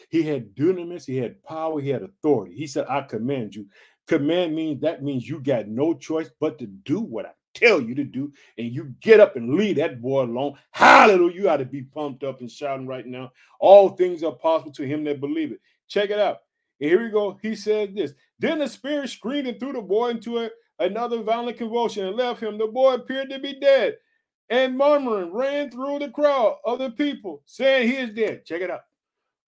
He 0.08 0.22
had 0.22 0.54
dunamis, 0.54 1.04
he 1.04 1.18
had 1.18 1.42
power, 1.42 1.82
he 1.82 1.90
had 1.90 2.02
authority. 2.02 2.54
He 2.54 2.66
said, 2.66 2.86
I 2.88 3.02
command 3.02 3.54
you. 3.54 3.66
Command 4.06 4.56
means 4.56 4.80
that 4.80 5.02
means 5.02 5.28
you 5.28 5.38
got 5.38 5.68
no 5.68 5.92
choice 5.92 6.30
but 6.40 6.58
to 6.60 6.66
do 6.66 7.00
what 7.00 7.26
I 7.26 7.32
tell 7.52 7.78
you 7.78 7.94
to 7.94 8.04
do, 8.04 8.32
and 8.56 8.72
you 8.72 8.94
get 9.02 9.20
up 9.20 9.36
and 9.36 9.54
leave 9.54 9.76
that 9.76 10.00
boy 10.00 10.22
alone. 10.22 10.54
Hallelujah. 10.70 11.34
You 11.34 11.50
ought 11.50 11.58
to 11.58 11.66
be 11.66 11.82
pumped 11.82 12.24
up 12.24 12.40
and 12.40 12.50
shouting 12.50 12.86
right 12.86 13.06
now. 13.06 13.30
All 13.60 13.90
things 13.90 14.22
are 14.22 14.32
possible 14.32 14.72
to 14.72 14.86
him 14.86 15.04
that 15.04 15.20
believe 15.20 15.52
it. 15.52 15.60
Check 15.88 16.08
it 16.08 16.18
out. 16.18 16.38
And 16.80 16.88
here 16.88 17.02
we 17.02 17.10
go. 17.10 17.38
He 17.42 17.54
said 17.54 17.94
this. 17.94 18.14
Then 18.38 18.60
the 18.60 18.68
spirit 18.68 19.10
screamed 19.10 19.46
and 19.46 19.60
threw 19.60 19.74
the 19.74 19.82
boy 19.82 20.08
into 20.08 20.38
a, 20.38 20.50
another 20.78 21.22
violent 21.22 21.58
convulsion 21.58 22.06
and 22.06 22.16
left 22.16 22.42
him. 22.42 22.56
The 22.56 22.66
boy 22.66 22.94
appeared 22.94 23.28
to 23.28 23.38
be 23.38 23.60
dead. 23.60 23.96
And 24.50 24.78
murmuring 24.78 25.32
ran 25.32 25.70
through 25.70 25.98
the 25.98 26.08
crowd 26.08 26.56
of 26.64 26.78
the 26.78 26.90
people, 26.90 27.42
saying 27.44 27.88
he 27.88 27.96
is 27.96 28.10
dead. 28.10 28.44
Check 28.46 28.62
it 28.62 28.70
out. 28.70 28.80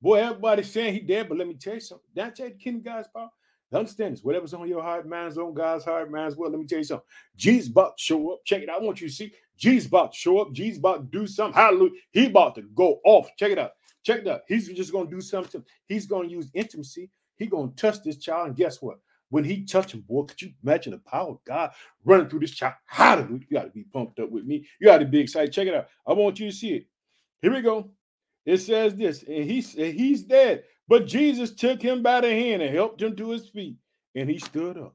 Boy, 0.03 0.17
everybody's 0.17 0.71
saying 0.71 0.95
he 0.95 1.01
dead, 1.01 1.29
but 1.29 1.39
let 1.39 1.49
me 1.49 1.55
tell 1.55 1.75
you 1.75 1.81
something. 1.81 2.09
That's 2.15 2.41
that 2.41 2.59
kingdom 2.59 2.83
God's 2.83 3.09
power. 3.09 3.31
Understand 3.73 4.15
this. 4.15 4.25
Whatever's 4.25 4.53
on 4.53 4.69
your 4.69 4.83
heart, 4.83 5.07
man's 5.07 5.39
on 5.39 5.55
God's 5.55 5.85
heart, 5.85 6.11
man's 6.11 6.37
well. 6.37 6.51
Let 6.51 6.59
me 6.59 6.67
tell 6.67 6.79
you 6.79 6.85
something. 6.85 7.07
Jesus 7.37 7.71
about 7.71 7.97
to 7.97 8.03
show 8.03 8.33
up. 8.33 8.41
Check 8.45 8.63
it 8.63 8.69
out. 8.69 8.83
I 8.83 8.85
want 8.85 9.01
you 9.01 9.09
to 9.09 9.15
see. 9.15 9.33
Jesus 9.57 9.89
about 9.89 10.13
to 10.13 10.19
show 10.19 10.39
up. 10.39 10.53
Jesus 10.53 10.79
about 10.79 11.13
to 11.13 11.19
do 11.19 11.27
something. 11.27 11.55
Hallelujah. 11.55 11.93
He 12.11 12.27
about 12.27 12.57
to 12.57 12.63
go 12.63 13.01
off. 13.05 13.29
Check 13.39 13.53
it 13.53 13.59
out. 13.59 13.73
Check 14.03 14.21
it 14.21 14.29
out. 14.29 14.41
He's 14.49 14.69
just 14.69 14.91
going 14.91 15.09
to 15.09 15.15
do 15.15 15.21
something. 15.21 15.63
He's 15.87 16.07
going 16.07 16.29
to 16.29 16.35
use 16.35 16.51
intimacy. 16.55 17.11
He 17.37 17.47
going 17.47 17.71
to 17.71 17.77
touch 17.77 18.03
this 18.03 18.17
child. 18.17 18.49
And 18.49 18.57
guess 18.57 18.83
what? 18.83 18.99
When 19.31 19.45
he 19.45 19.65
touched 19.65 19.93
him, 19.93 20.01
boy, 20.01 20.25
could 20.25 20.43
you 20.43 20.53
imagine 20.63 20.93
the 20.93 20.99
power 20.99 21.31
of 21.31 21.45
God 21.45 21.71
running 22.05 22.29
through 22.29 22.41
this 22.41 22.51
child? 22.51 22.75
Hallelujah. 22.87 23.47
You 23.49 23.57
got 23.57 23.65
to 23.65 23.71
be 23.71 23.85
pumped 23.85 24.19
up 24.19 24.31
with 24.31 24.45
me. 24.45 24.67
You 24.81 24.89
got 24.89 24.99
to 24.99 25.07
be 25.07 25.21
excited. 25.21 25.53
Check 25.53 25.69
it 25.69 25.75
out. 25.75 25.87
I 26.07 26.13
want 26.13 26.39
you 26.41 26.51
to 26.51 26.57
see 26.57 26.75
it. 26.75 26.87
Here 27.41 27.53
we 27.53 27.63
go. 27.63 27.91
It 28.45 28.59
says 28.59 28.95
this, 28.95 29.23
and 29.23 29.45
he's 29.45 29.73
he's 29.73 30.23
dead. 30.25 30.65
But 30.89 31.07
Jesus 31.07 31.55
took 31.55 31.81
him 31.81 32.03
by 32.03 32.21
the 32.21 32.31
hand 32.31 32.63
and 32.63 32.75
helped 32.75 33.01
him 33.01 33.15
to 33.17 33.31
his 33.31 33.49
feet, 33.49 33.77
and 34.15 34.29
he 34.29 34.39
stood 34.39 34.77
up. 34.77 34.95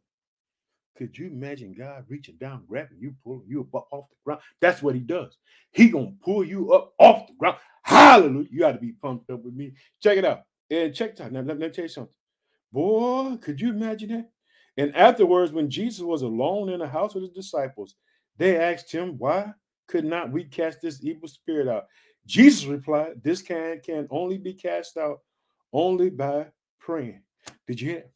Could 0.97 1.17
you 1.17 1.27
imagine 1.27 1.75
God 1.77 2.05
reaching 2.07 2.35
down, 2.37 2.63
grabbing 2.67 2.97
you, 2.99 3.13
pulling 3.23 3.45
you 3.47 3.61
up 3.61 3.87
off 3.91 4.09
the 4.09 4.15
ground? 4.25 4.41
That's 4.61 4.81
what 4.81 4.95
he 4.95 5.01
does. 5.01 5.37
He 5.71 5.89
gonna 5.89 6.13
pull 6.23 6.43
you 6.43 6.73
up 6.73 6.93
off 6.99 7.27
the 7.27 7.33
ground. 7.33 7.57
Hallelujah! 7.83 8.47
You 8.51 8.59
got 8.59 8.71
to 8.73 8.79
be 8.79 8.93
pumped 8.93 9.29
up 9.29 9.43
with 9.43 9.53
me. 9.53 9.73
Check 10.01 10.17
it 10.17 10.25
out. 10.25 10.41
And 10.69 10.93
check 10.93 11.11
it 11.11 11.21
out. 11.21 11.31
Now 11.31 11.39
let, 11.41 11.59
let 11.59 11.59
me 11.59 11.69
tell 11.69 11.85
you 11.85 11.89
something. 11.89 12.13
Boy, 12.75 13.37
could 13.37 13.61
you 13.61 13.69
imagine 13.69 14.09
that? 14.09 14.29
And 14.75 14.93
afterwards, 14.97 15.53
when 15.53 15.69
Jesus 15.69 16.01
was 16.01 16.23
alone 16.23 16.67
in 16.67 16.79
the 16.79 16.87
house 16.87 17.15
with 17.15 17.23
his 17.23 17.31
disciples, 17.31 17.95
they 18.37 18.57
asked 18.57 18.91
him, 18.91 19.17
Why 19.17 19.53
could 19.87 20.03
not 20.03 20.29
we 20.29 20.43
cast 20.43 20.81
this 20.81 21.01
evil 21.01 21.29
spirit 21.29 21.69
out? 21.69 21.85
Jesus 22.25 22.65
replied, 22.65 23.23
This 23.23 23.41
can 23.41 23.79
can 23.79 24.09
only 24.11 24.37
be 24.37 24.53
cast 24.53 24.97
out 24.97 25.21
only 25.71 26.09
by 26.09 26.47
praying. 26.77 27.21
Did 27.65 27.79
you 27.79 27.91
hear 27.91 27.99
that? 27.99 28.11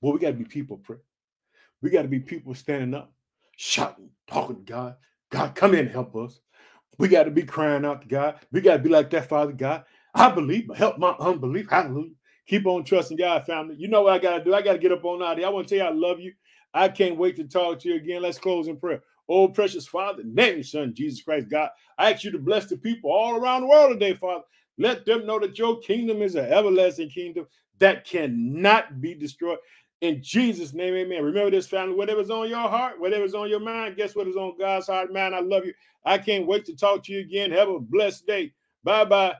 Well, 0.00 0.14
we 0.14 0.20
got 0.20 0.30
to 0.30 0.36
be 0.38 0.46
people 0.46 0.78
praying. 0.78 1.02
We 1.82 1.90
got 1.90 2.02
to 2.02 2.08
be 2.08 2.20
people 2.20 2.54
standing 2.54 2.94
up, 2.94 3.12
shouting, 3.58 4.08
talking 4.26 4.56
to 4.56 4.62
God. 4.62 4.96
God, 5.30 5.54
come 5.54 5.74
in 5.74 5.80
and 5.80 5.90
help 5.90 6.16
us. 6.16 6.40
We 6.98 7.08
got 7.08 7.24
to 7.24 7.30
be 7.30 7.42
crying 7.42 7.84
out 7.84 8.00
to 8.00 8.08
God. 8.08 8.36
We 8.52 8.62
got 8.62 8.78
to 8.78 8.82
be 8.82 8.88
like 8.88 9.10
that, 9.10 9.28
Father 9.28 9.52
God. 9.52 9.84
I 10.14 10.30
believe, 10.30 10.68
but 10.68 10.78
help 10.78 10.96
my 10.96 11.10
unbelief. 11.20 11.68
Hallelujah. 11.68 12.12
Keep 12.48 12.66
on 12.66 12.82
trusting 12.82 13.18
God, 13.18 13.44
family. 13.44 13.76
You 13.78 13.88
know 13.88 14.02
what 14.02 14.14
I 14.14 14.18
got 14.18 14.38
to 14.38 14.44
do? 14.44 14.54
I 14.54 14.62
got 14.62 14.72
to 14.72 14.78
get 14.78 14.90
up 14.90 15.04
on 15.04 15.22
out 15.22 15.38
here. 15.38 15.46
I 15.46 15.50
want 15.50 15.68
to 15.68 15.76
tell 15.76 15.86
you 15.86 15.92
I 15.92 15.94
love 15.94 16.18
you. 16.18 16.32
I 16.74 16.88
can't 16.88 17.18
wait 17.18 17.36
to 17.36 17.44
talk 17.44 17.78
to 17.80 17.88
you 17.88 17.96
again. 17.96 18.22
Let's 18.22 18.38
close 18.38 18.68
in 18.68 18.78
prayer. 18.78 19.02
Oh, 19.28 19.48
precious 19.48 19.86
Father, 19.86 20.22
name 20.24 20.54
your 20.54 20.62
son, 20.64 20.94
Jesus 20.94 21.22
Christ, 21.22 21.50
God. 21.50 21.68
I 21.98 22.12
ask 22.12 22.24
you 22.24 22.30
to 22.30 22.38
bless 22.38 22.66
the 22.66 22.78
people 22.78 23.10
all 23.10 23.36
around 23.36 23.62
the 23.62 23.66
world 23.66 23.92
today, 23.92 24.14
Father. 24.14 24.44
Let 24.78 25.04
them 25.04 25.26
know 25.26 25.38
that 25.40 25.58
your 25.58 25.78
kingdom 25.80 26.22
is 26.22 26.34
an 26.34 26.46
everlasting 26.46 27.10
kingdom 27.10 27.46
that 27.78 28.06
cannot 28.06 29.00
be 29.00 29.14
destroyed. 29.14 29.58
In 30.00 30.22
Jesus' 30.22 30.72
name, 30.72 30.94
amen. 30.94 31.24
Remember 31.24 31.50
this, 31.50 31.66
family. 31.66 31.96
Whatever's 31.96 32.30
on 32.30 32.48
your 32.48 32.68
heart, 32.68 32.98
whatever's 32.98 33.34
on 33.34 33.50
your 33.50 33.60
mind, 33.60 33.96
guess 33.96 34.14
what 34.14 34.28
is 34.28 34.36
on 34.36 34.56
God's 34.58 34.86
heart, 34.86 35.12
man? 35.12 35.34
I 35.34 35.40
love 35.40 35.66
you. 35.66 35.74
I 36.04 36.16
can't 36.16 36.46
wait 36.46 36.64
to 36.66 36.76
talk 36.76 37.04
to 37.04 37.12
you 37.12 37.20
again. 37.20 37.50
Have 37.50 37.68
a 37.68 37.80
blessed 37.80 38.26
day. 38.26 38.52
Bye 38.84 39.04
bye. 39.04 39.34